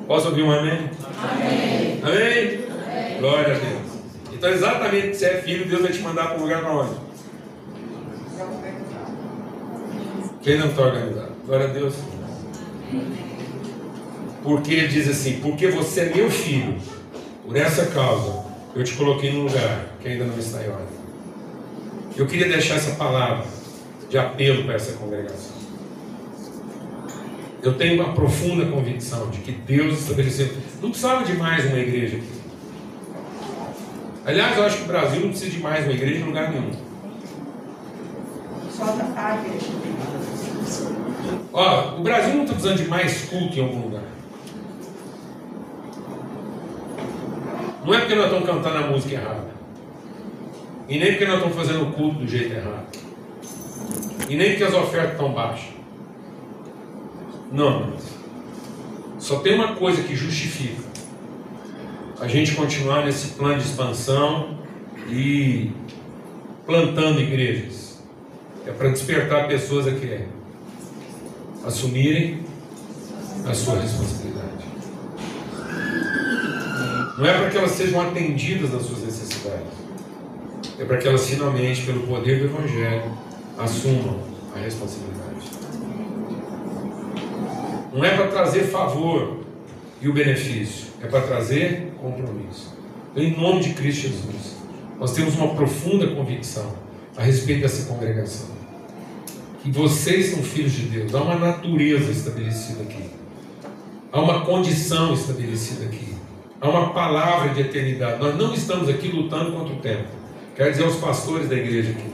[0.06, 0.90] Posso ouvir um amém?
[1.24, 2.02] Amém.
[2.04, 3.20] Amém?
[3.20, 3.75] Glória a Deus.
[4.38, 6.96] Então, exatamente, se é filho, Deus vai te mandar para um lugar para onde?
[10.42, 11.32] Quem não está organizado?
[11.46, 11.96] Glória a Deus.
[14.44, 16.76] Porque ele diz assim: porque você é meu filho,
[17.46, 21.06] por essa causa, eu te coloquei num lugar que ainda não está em ordem.
[22.18, 23.46] Eu queria deixar essa palavra
[24.10, 25.56] de apelo para essa congregação.
[27.64, 30.50] Eu tenho uma profunda convicção de que Deus estabeleceu.
[30.82, 32.35] Não precisava de mais uma igreja aqui.
[34.26, 36.72] Aliás, eu acho que o Brasil não precisa de mais uma igreja em lugar nenhum.
[38.72, 39.52] Só da área.
[41.54, 44.04] Ó, o Brasil não está precisando de mais culto em algum lugar.
[47.86, 49.56] Não é porque nós estamos cantando a música errada.
[50.90, 52.88] E nem porque nós estamos fazendo o culto do jeito errado.
[54.28, 55.70] E nem porque as ofertas estão baixas.
[57.52, 57.94] Não.
[59.20, 60.95] Só tem uma coisa que justifica
[62.20, 64.58] a gente continuar nesse plano de expansão
[65.10, 65.72] e
[66.66, 68.02] plantando igrejas.
[68.66, 70.22] É para despertar pessoas a quê?
[71.66, 72.44] Assumirem
[73.46, 74.66] a sua responsabilidade.
[77.18, 79.86] Não é para que elas sejam atendidas nas suas necessidades.
[80.80, 83.12] É para que elas finalmente, pelo poder do Evangelho,
[83.58, 84.20] assumam
[84.56, 85.46] a responsabilidade.
[87.94, 89.45] Não é para trazer favor
[90.02, 92.74] e o benefício, é para trazer compromisso.
[93.16, 94.58] Em nome de Cristo Jesus,
[95.00, 96.74] nós temos uma profunda convicção
[97.16, 98.50] a respeito dessa congregação.
[99.64, 103.10] Que vocês são filhos de Deus, há uma natureza estabelecida aqui,
[104.12, 106.14] há uma condição estabelecida aqui,
[106.62, 108.22] há uma palavra de eternidade.
[108.22, 110.10] Nós não estamos aqui lutando contra o tempo.
[110.56, 112.10] Quero dizer aos pastores da igreja aqui: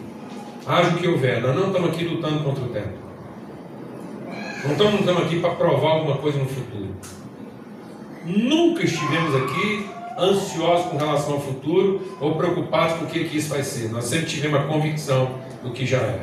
[0.66, 3.02] haja o que houver, nós não estamos aqui lutando contra o tempo.
[4.64, 6.90] Não estamos aqui para provar alguma coisa no futuro.
[8.26, 9.86] Nunca estivemos aqui
[10.18, 13.90] ansiosos com relação ao futuro ou preocupados com o que, que isso vai ser.
[13.90, 16.22] Nós sempre tivemos a convicção do que já é.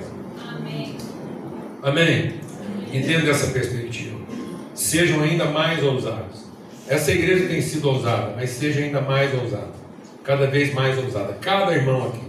[0.49, 0.97] Amém.
[1.83, 2.35] Amém?
[2.93, 4.17] Entenda dessa perspectiva.
[4.75, 6.47] Sejam ainda mais ousados.
[6.87, 9.73] Essa igreja tem sido ousada, mas seja ainda mais ousada.
[10.23, 11.35] Cada vez mais ousada.
[11.41, 12.29] Cada irmão aqui.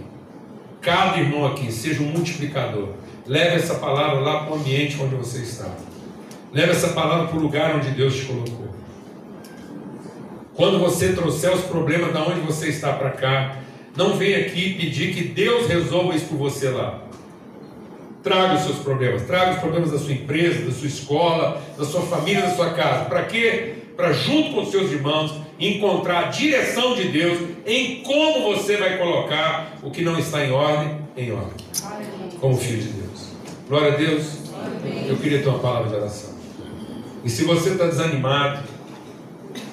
[0.80, 2.88] Cada irmão aqui seja um multiplicador.
[3.26, 5.70] Leve essa palavra lá para o ambiente onde você está.
[6.52, 8.69] Leve essa palavra para o lugar onde Deus te colocou.
[10.60, 13.56] Quando você trouxer os problemas da onde você está para cá,
[13.96, 17.02] não venha aqui pedir que Deus resolva isso por você lá.
[18.22, 22.02] Traga os seus problemas, traga os problemas da sua empresa, da sua escola, da sua
[22.02, 23.06] família, da sua casa.
[23.06, 23.72] Para quê?
[23.96, 28.98] Para junto com os seus irmãos encontrar a direção de Deus em como você vai
[28.98, 31.54] colocar o que não está em ordem em ordem,
[32.38, 33.28] como filho de Deus.
[33.66, 34.40] Glória a Deus.
[35.08, 36.34] Eu queria ter uma palavra de oração.
[37.24, 38.69] E se você está desanimado,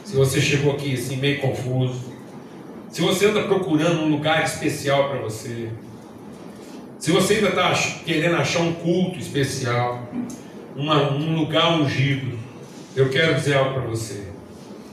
[0.07, 1.99] se você chegou aqui assim meio confuso,
[2.89, 5.67] se você anda procurando um lugar especial para você,
[6.97, 7.73] se você ainda está
[8.05, 10.07] querendo achar um culto especial,
[10.77, 12.39] uma, um lugar ungido,
[12.95, 14.23] eu quero dizer algo para você.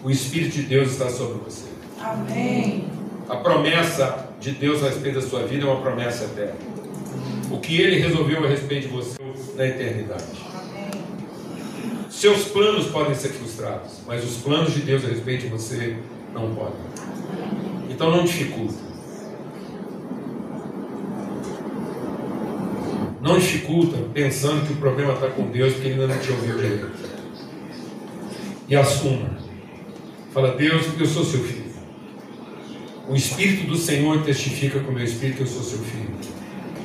[0.02, 1.68] O Espírito de Deus está sobre você.
[2.00, 2.84] Amém.
[3.28, 6.56] A promessa de Deus a respeito da sua vida é uma promessa eterna.
[7.52, 9.16] O que Ele resolveu a respeito de você
[9.54, 10.53] na eternidade.
[12.14, 15.96] Seus planos podem ser frustrados, mas os planos de Deus a respeito de você
[16.32, 16.80] não podem.
[17.90, 18.78] Então não dificulta.
[23.20, 26.54] Não dificulta pensando que o problema está com Deus porque ele ainda não te ouviu
[26.54, 26.90] direito.
[28.68, 29.36] E assuma.
[30.32, 31.64] Fala, Deus, eu sou seu filho.
[33.08, 36.14] O Espírito do Senhor testifica com o meu Espírito que eu sou seu filho.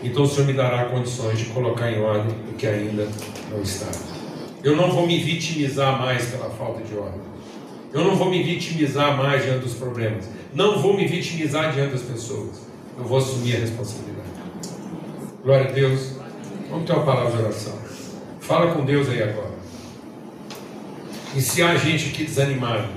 [0.03, 3.07] Então o Senhor me dará condições de colocar em ordem o que ainda
[3.51, 4.18] não está.
[4.63, 7.21] Eu não vou me vitimizar mais pela falta de ordem.
[7.93, 10.25] Eu não vou me vitimizar mais diante dos problemas.
[10.53, 12.61] Não vou me vitimizar diante das pessoas.
[12.97, 14.27] Eu vou assumir a responsabilidade.
[15.43, 16.13] Glória a Deus.
[16.69, 17.79] Vamos ter uma palavra de oração.
[18.41, 19.57] Fala com Deus aí agora.
[21.35, 22.89] E se há gente aqui desanimada,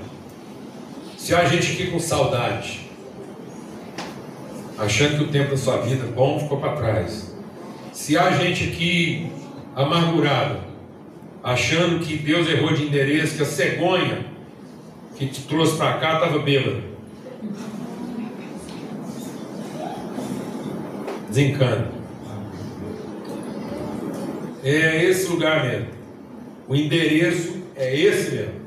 [1.17, 2.91] se há gente aqui com saudade,
[4.79, 7.33] achando que o tempo da sua vida bom ficou para trás,
[7.93, 9.31] se há gente aqui
[9.77, 10.72] amargurada,
[11.43, 14.27] achando que Deus errou de endereço, que a cegonha
[15.17, 16.81] que te trouxe para cá estava bêbada.
[21.29, 21.91] Desencana.
[24.63, 25.89] É esse lugar mesmo.
[26.69, 28.63] O endereço é esse mesmo.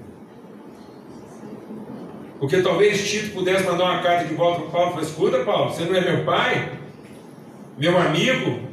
[2.39, 5.73] Porque talvez Tito pudesse mandar uma carta de volta para Paulo e falar: escuta, Paulo,
[5.73, 6.73] você não é meu pai?
[7.77, 8.64] Meu amigo?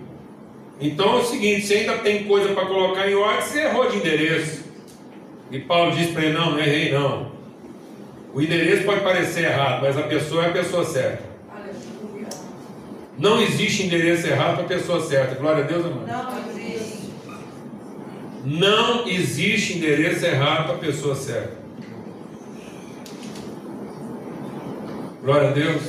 [0.82, 3.98] Então é o seguinte: você ainda tem coisa para colocar em ordem, você errou de
[3.98, 4.64] endereço.
[5.50, 7.30] E Paulo disse para ele: não, não errei, não.
[8.34, 11.22] O endereço pode parecer errado, mas a pessoa é a pessoa certa.
[13.18, 15.36] Não existe endereço errado para a pessoa certa.
[15.36, 16.08] Glória a Deus, amor.
[16.08, 17.12] Não existe.
[18.44, 21.62] Não existe endereço errado para a pessoa certa.
[25.22, 25.82] Glória a Deus.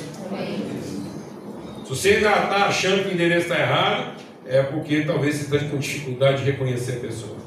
[1.83, 5.69] Se você ainda está achando que o endereço está errado, é porque talvez você esteja
[5.69, 7.37] com dificuldade de reconhecer a pessoa,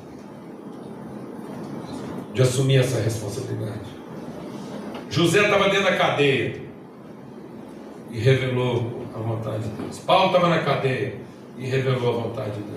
[2.33, 3.97] de assumir essa responsabilidade.
[5.11, 6.57] José estava dentro da cadeia
[8.11, 9.99] e revelou a vontade de Deus.
[10.01, 11.15] Paulo estava na cadeia
[11.59, 12.77] e revelou a vontade de Deus.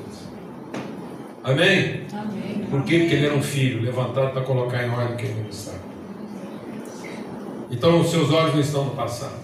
[1.43, 2.01] Amém?
[2.13, 2.67] Amém.
[2.69, 2.99] Por quê?
[2.99, 5.89] Porque ele era um filho levantado para colocar em ordem o que ele não estava.
[7.71, 9.39] Então, os seus olhos não estão no passado.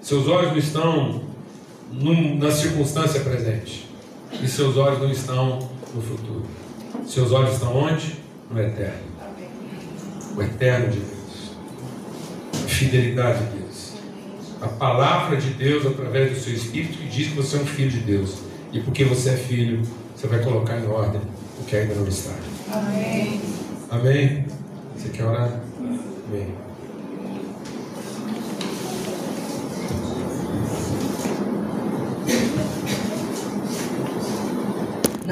[0.00, 1.22] Seus olhos não estão
[1.92, 3.88] num- na circunstância presente.
[4.42, 5.58] E seus olhos não estão
[5.94, 6.44] no futuro.
[7.06, 8.16] Seus olhos estão onde?
[8.50, 9.02] No eterno.
[10.36, 11.52] O eterno de Deus.
[12.64, 13.92] A fidelidade de Deus.
[14.60, 17.90] A palavra de Deus através do seu Espírito que diz que você é um filho
[17.90, 18.38] de Deus.
[18.72, 19.82] E porque você é filho,
[20.16, 21.20] você vai colocar em ordem
[21.60, 22.32] o que ainda não está.
[22.72, 23.40] Amém.
[23.90, 24.46] Amém?
[24.96, 25.60] Você quer orar?
[25.78, 26.48] Amém.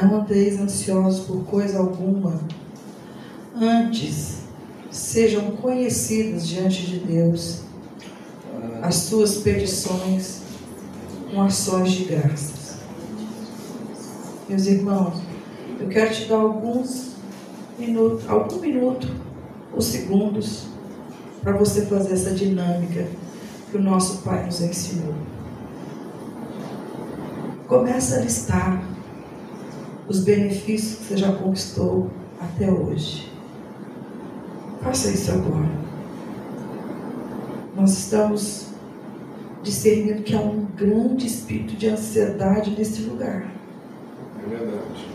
[0.03, 2.41] Não andeis ansiosos por coisa alguma.
[3.55, 4.39] Antes,
[4.91, 7.61] sejam conhecidas diante de Deus
[8.81, 10.41] as suas petições
[11.31, 12.73] com ações de graças.
[14.49, 15.21] Meus irmãos,
[15.79, 17.13] eu quero te dar alguns
[17.79, 19.07] minutos, algum minuto
[19.71, 20.65] ou segundos
[21.41, 23.07] para você fazer essa dinâmica
[23.71, 25.15] que o nosso Pai nos ensinou.
[27.67, 28.92] Começa a listar
[30.07, 33.31] os benefícios que você já conquistou até hoje.
[34.81, 35.69] Faça isso agora.
[37.75, 38.67] Nós estamos
[39.63, 43.49] discernindo que há um grande espírito de ansiedade nesse lugar.
[44.45, 45.07] É verdade.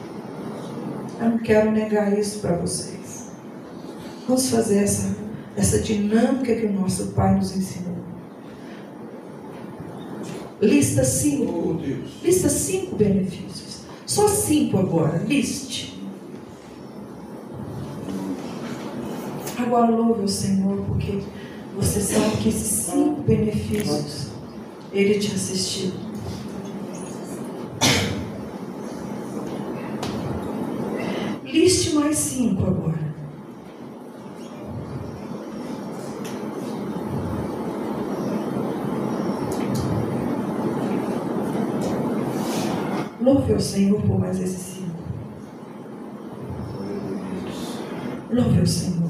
[1.20, 3.30] Eu não quero negar isso para vocês.
[4.26, 5.14] Vamos fazer essa,
[5.57, 7.99] essa dinâmica que o nosso Pai nos ensinou.
[10.61, 11.78] Lista cinco.
[11.80, 12.24] Oh.
[12.24, 13.78] Lista cinco benefícios.
[14.09, 15.19] Só cinco agora.
[15.19, 16.01] Liste.
[19.59, 21.21] Agora louve o Senhor, porque
[21.77, 24.29] você sabe que esses cinco benefícios
[24.91, 25.93] Ele te assistiu.
[31.45, 33.08] Liste mais cinco agora.
[43.49, 44.99] Louve ao Senhor por mais esses cinco.
[48.31, 49.09] Louve ao Senhor.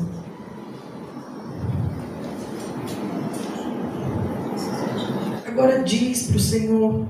[5.44, 7.08] Agora diz para o Senhor.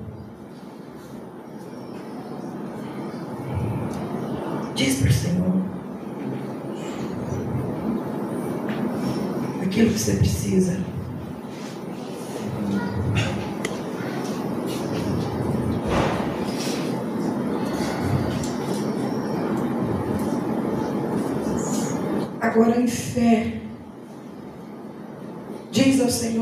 [4.74, 5.62] Diz para o Senhor.
[9.62, 10.97] Aquilo que você precisa.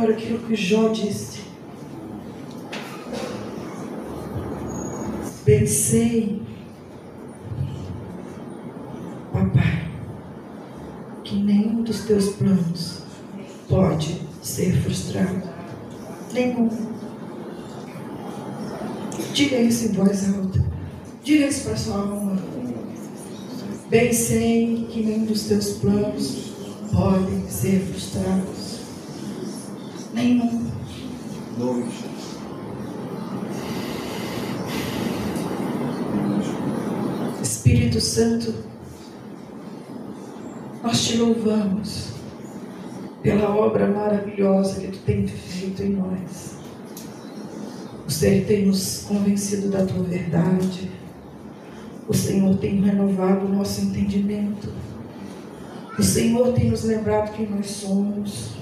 [0.08, 1.40] Aquilo que Jó disse.
[5.44, 6.42] Pensei,
[9.32, 9.88] papai,
[11.22, 13.02] que nenhum dos teus planos
[13.68, 15.42] pode ser frustrado.
[16.32, 16.68] Nenhum.
[19.32, 20.64] Diga isso em voz alta.
[21.22, 22.36] Diga isso para sua alma.
[23.88, 26.52] Bem sei que nenhum dos teus planos
[26.92, 28.65] podem ser frustrados.
[30.16, 30.66] Nenhum.
[37.42, 38.54] Espírito Santo,
[40.82, 42.12] nós te louvamos
[43.22, 46.56] pela obra maravilhosa que tu tem feito em nós.
[48.06, 50.90] O Senhor tem nos convencido da tua verdade.
[52.08, 54.72] O Senhor tem renovado o nosso entendimento.
[55.98, 58.55] O Senhor tem nos lembrado quem nós somos.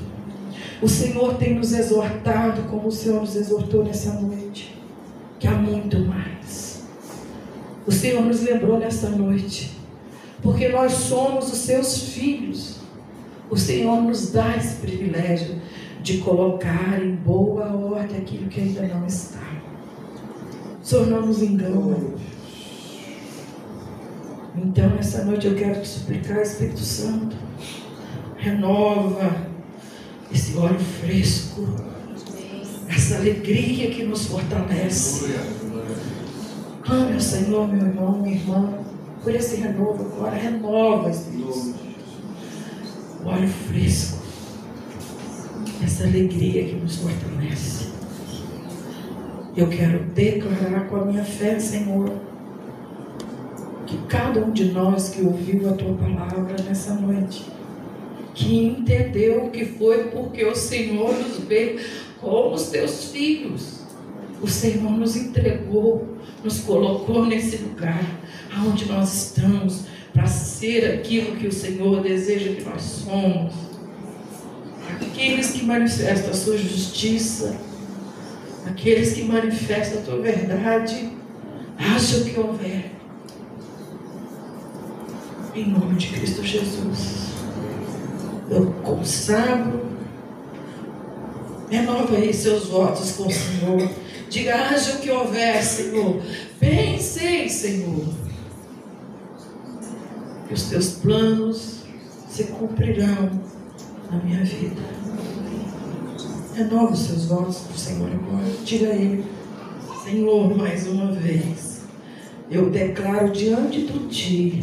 [0.85, 4.79] O Senhor tem nos exortado, como o Senhor nos exortou nessa noite,
[5.41, 6.85] que há muito mais.
[7.87, 9.79] O Senhor nos lembrou nessa noite,
[10.43, 12.81] porque nós somos os seus filhos.
[13.49, 15.59] O Senhor nos dá esse privilégio
[16.03, 19.41] de colocar em boa ordem aquilo que ainda não está.
[20.83, 21.97] O Senhor não nos engana.
[24.55, 27.35] Então, nessa noite eu quero te suplicar, Espírito Santo,
[28.37, 29.54] renova
[30.35, 31.69] esse óleo fresco,
[32.89, 35.33] essa alegria que nos fortalece.
[36.87, 38.79] Ao Senhor, meu irmão, minha irmã,
[39.23, 41.75] por esse renovo agora, renova, Santo.
[43.25, 44.19] O óleo fresco,
[45.83, 47.95] essa alegria que nos fortalece.
[49.57, 52.11] Eu quero declarar com a minha fé, Senhor,
[53.87, 57.47] que cada um de nós que ouviu a tua palavra nessa noite,
[58.35, 61.81] que entendeu que foi porque o Senhor nos veio
[62.21, 63.81] como os teus filhos.
[64.43, 68.05] O Senhor nos entregou, nos colocou nesse lugar
[68.55, 73.55] aonde nós estamos para ser aquilo que o Senhor deseja que nós somos.
[75.01, 77.57] Aqueles que manifestam a sua justiça,
[78.67, 81.11] aqueles que manifestam a tua verdade,
[81.79, 82.93] haja o que houver.
[85.55, 87.34] Em nome de Cristo Jesus.
[88.51, 89.85] Eu consagro.
[91.71, 93.91] Renova aí seus votos com o Senhor.
[94.29, 96.21] Diga, haja o que houver, Senhor.
[96.61, 98.07] Bem sei, Senhor.
[100.47, 101.85] Que os teus planos
[102.29, 103.31] se cumprirão
[104.11, 104.83] na minha vida.
[106.55, 108.45] Renova os seus votos para o Senhor agora.
[108.65, 109.25] Diga a Ele,
[110.05, 111.83] Senhor, mais uma vez.
[112.51, 114.61] Eu declaro diante do Ti,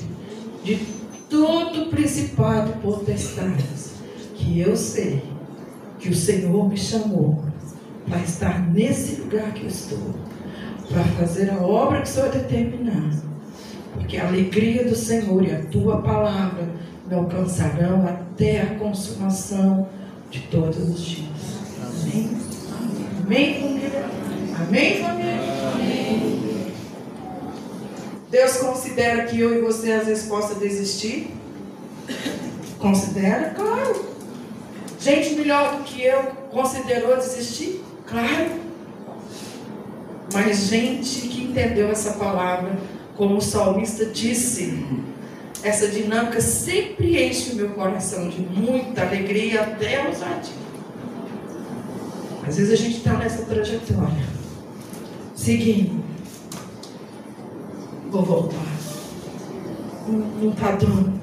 [0.64, 1.01] de
[1.32, 3.94] todo principado e potestades,
[4.36, 5.24] que eu sei
[5.98, 7.42] que o Senhor me chamou
[8.08, 10.14] para estar nesse lugar que eu estou,
[10.90, 13.12] para fazer a obra que o Senhor determinar.
[13.94, 16.68] Porque a alegria do Senhor e a tua palavra
[17.08, 19.88] me alcançarão até a consumação
[20.30, 21.30] de todos os dias.
[22.02, 22.30] Amém?
[23.24, 24.06] Amém, família?
[24.60, 25.61] Amém, família?
[28.32, 31.30] Deus considera que eu e você às vezes possa desistir?
[32.80, 33.50] Considera?
[33.50, 34.06] Claro.
[35.00, 37.84] Gente melhor do que eu considerou desistir?
[38.08, 38.52] Claro.
[40.34, 42.80] Mas gente que entendeu essa palavra,
[43.18, 44.82] como o salmista disse,
[45.62, 50.62] essa dinâmica sempre enche o meu coração de muita alegria até ousadia.
[52.48, 54.26] Às vezes a gente está nessa trajetória,
[55.36, 56.11] seguindo.
[58.12, 58.60] Vou voltar.
[60.42, 61.22] Não está dando.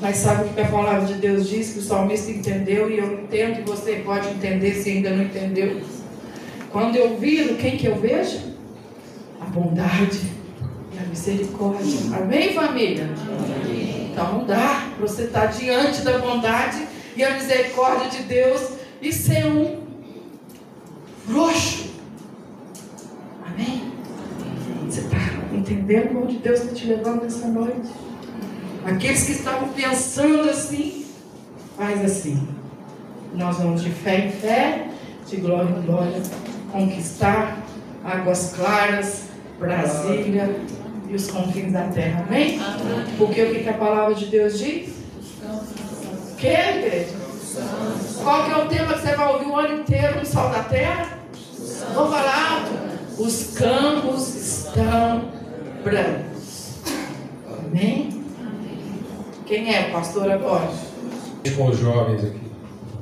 [0.00, 1.72] Mas sabe o que a palavra de Deus diz?
[1.72, 5.80] Que o salmista entendeu e eu entendo e você pode entender se ainda não entendeu.
[6.70, 8.38] Quando eu viro, quem que eu vejo?
[9.40, 10.20] A bondade
[10.94, 12.16] e a misericórdia.
[12.16, 13.08] Amém, família?
[13.64, 14.10] Amém.
[14.12, 16.86] Então não dá para você estar diante da bondade
[17.16, 18.70] e a misericórdia de Deus
[19.02, 19.80] e ser um
[21.26, 21.90] frouxo.
[23.44, 23.85] Amém?
[25.56, 27.88] Você está entendendo onde Deus está te levando nessa noite?
[28.84, 31.06] Aqueles que estavam pensando assim,
[31.76, 32.46] faz assim.
[33.34, 34.88] Nós vamos de fé em fé,
[35.26, 36.22] de glória em glória,
[36.70, 37.58] conquistar
[38.04, 39.24] águas claras,
[39.58, 40.60] Brasília
[41.08, 42.24] e os confins da terra.
[42.26, 42.60] Amém?
[43.16, 44.90] Porque o que, a palavra de Deus diz?
[45.42, 47.14] O que, igreja?
[48.22, 50.62] Qual que é o tema que você vai ouvir o ano inteiro no sol da
[50.64, 51.18] terra?
[51.94, 53.22] Vamos falar alto.
[53.22, 55.35] Os campos estão
[55.86, 56.80] brancos.
[57.46, 58.24] Amém?
[59.46, 60.68] Quem é o pastor agora?
[61.56, 62.40] Com os jovens aqui.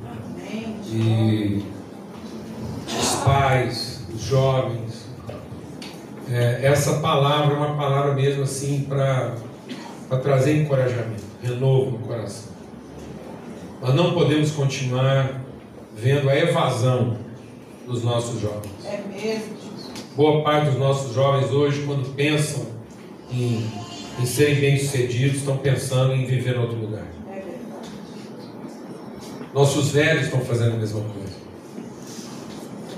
[0.05, 0.75] Amém.
[0.91, 1.65] e
[2.87, 5.05] os pais, os jovens.
[6.29, 9.33] É, essa palavra é uma palavra mesmo assim para
[10.21, 12.51] trazer encorajamento, renovo no coração.
[13.81, 15.41] Nós não podemos continuar
[15.95, 17.17] vendo a evasão
[17.87, 18.71] dos nossos jovens.
[18.85, 19.55] É mesmo.
[20.15, 22.74] Boa parte dos nossos jovens hoje, quando pensam
[23.31, 23.65] em,
[24.19, 27.05] em serem bem-sucedidos, estão pensando em viver em outro lugar.
[29.53, 31.35] Nossos velhos estão fazendo a mesma coisa.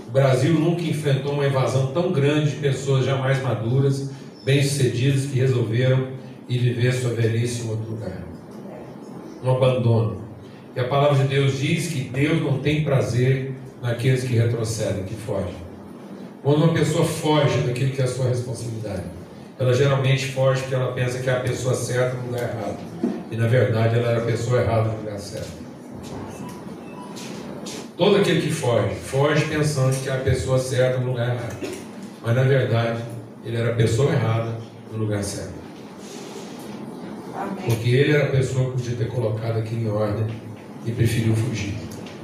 [0.07, 4.09] O Brasil nunca enfrentou uma evasão tão grande de pessoas jamais maduras,
[4.43, 6.07] bem-sucedidas, que resolveram
[6.49, 8.23] ir viver sua velhice em outro lugar.
[9.43, 10.21] Um abandono.
[10.75, 15.15] E a palavra de Deus diz que Deus não tem prazer naqueles que retrocedem, que
[15.15, 15.55] fogem.
[16.41, 19.03] Quando uma pessoa foge daquilo que é a sua responsabilidade,
[19.59, 22.77] ela geralmente foge porque ela pensa que é a pessoa certa no lugar errado.
[23.31, 25.67] E na verdade ela era a pessoa errada no lugar certo.
[27.97, 31.57] Todo aquele que foge, foge pensando que é a pessoa certa no lugar errado.
[32.23, 33.01] Mas na verdade,
[33.43, 34.55] ele era a pessoa errada
[34.91, 35.53] no lugar certo.
[37.65, 40.27] Porque ele era a pessoa que podia ter colocado aqui em ordem
[40.85, 41.73] e preferiu fugir.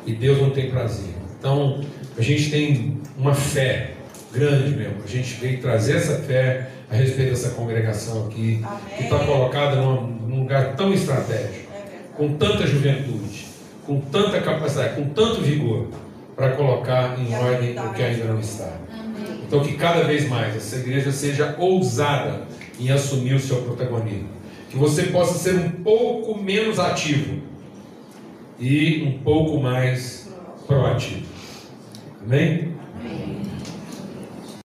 [0.05, 1.15] E Deus não tem prazer.
[1.39, 1.83] Então,
[2.17, 3.93] a gente tem uma fé
[4.31, 4.97] grande mesmo.
[5.03, 8.63] A gente veio trazer essa fé a respeito dessa congregação aqui,
[8.95, 11.71] que está colocada num, num lugar tão estratégico,
[12.15, 13.47] com tanta juventude,
[13.83, 15.87] com tanta capacidade, com tanto vigor,
[16.35, 18.71] para colocar em ordem o que ainda não está.
[19.45, 22.41] Então, que cada vez mais essa igreja seja ousada
[22.79, 24.29] em assumir o seu protagonismo.
[24.69, 27.41] Que você possa ser um pouco menos ativo
[28.59, 30.31] e um pouco mais
[30.67, 31.25] proativo.
[32.23, 32.72] Amém?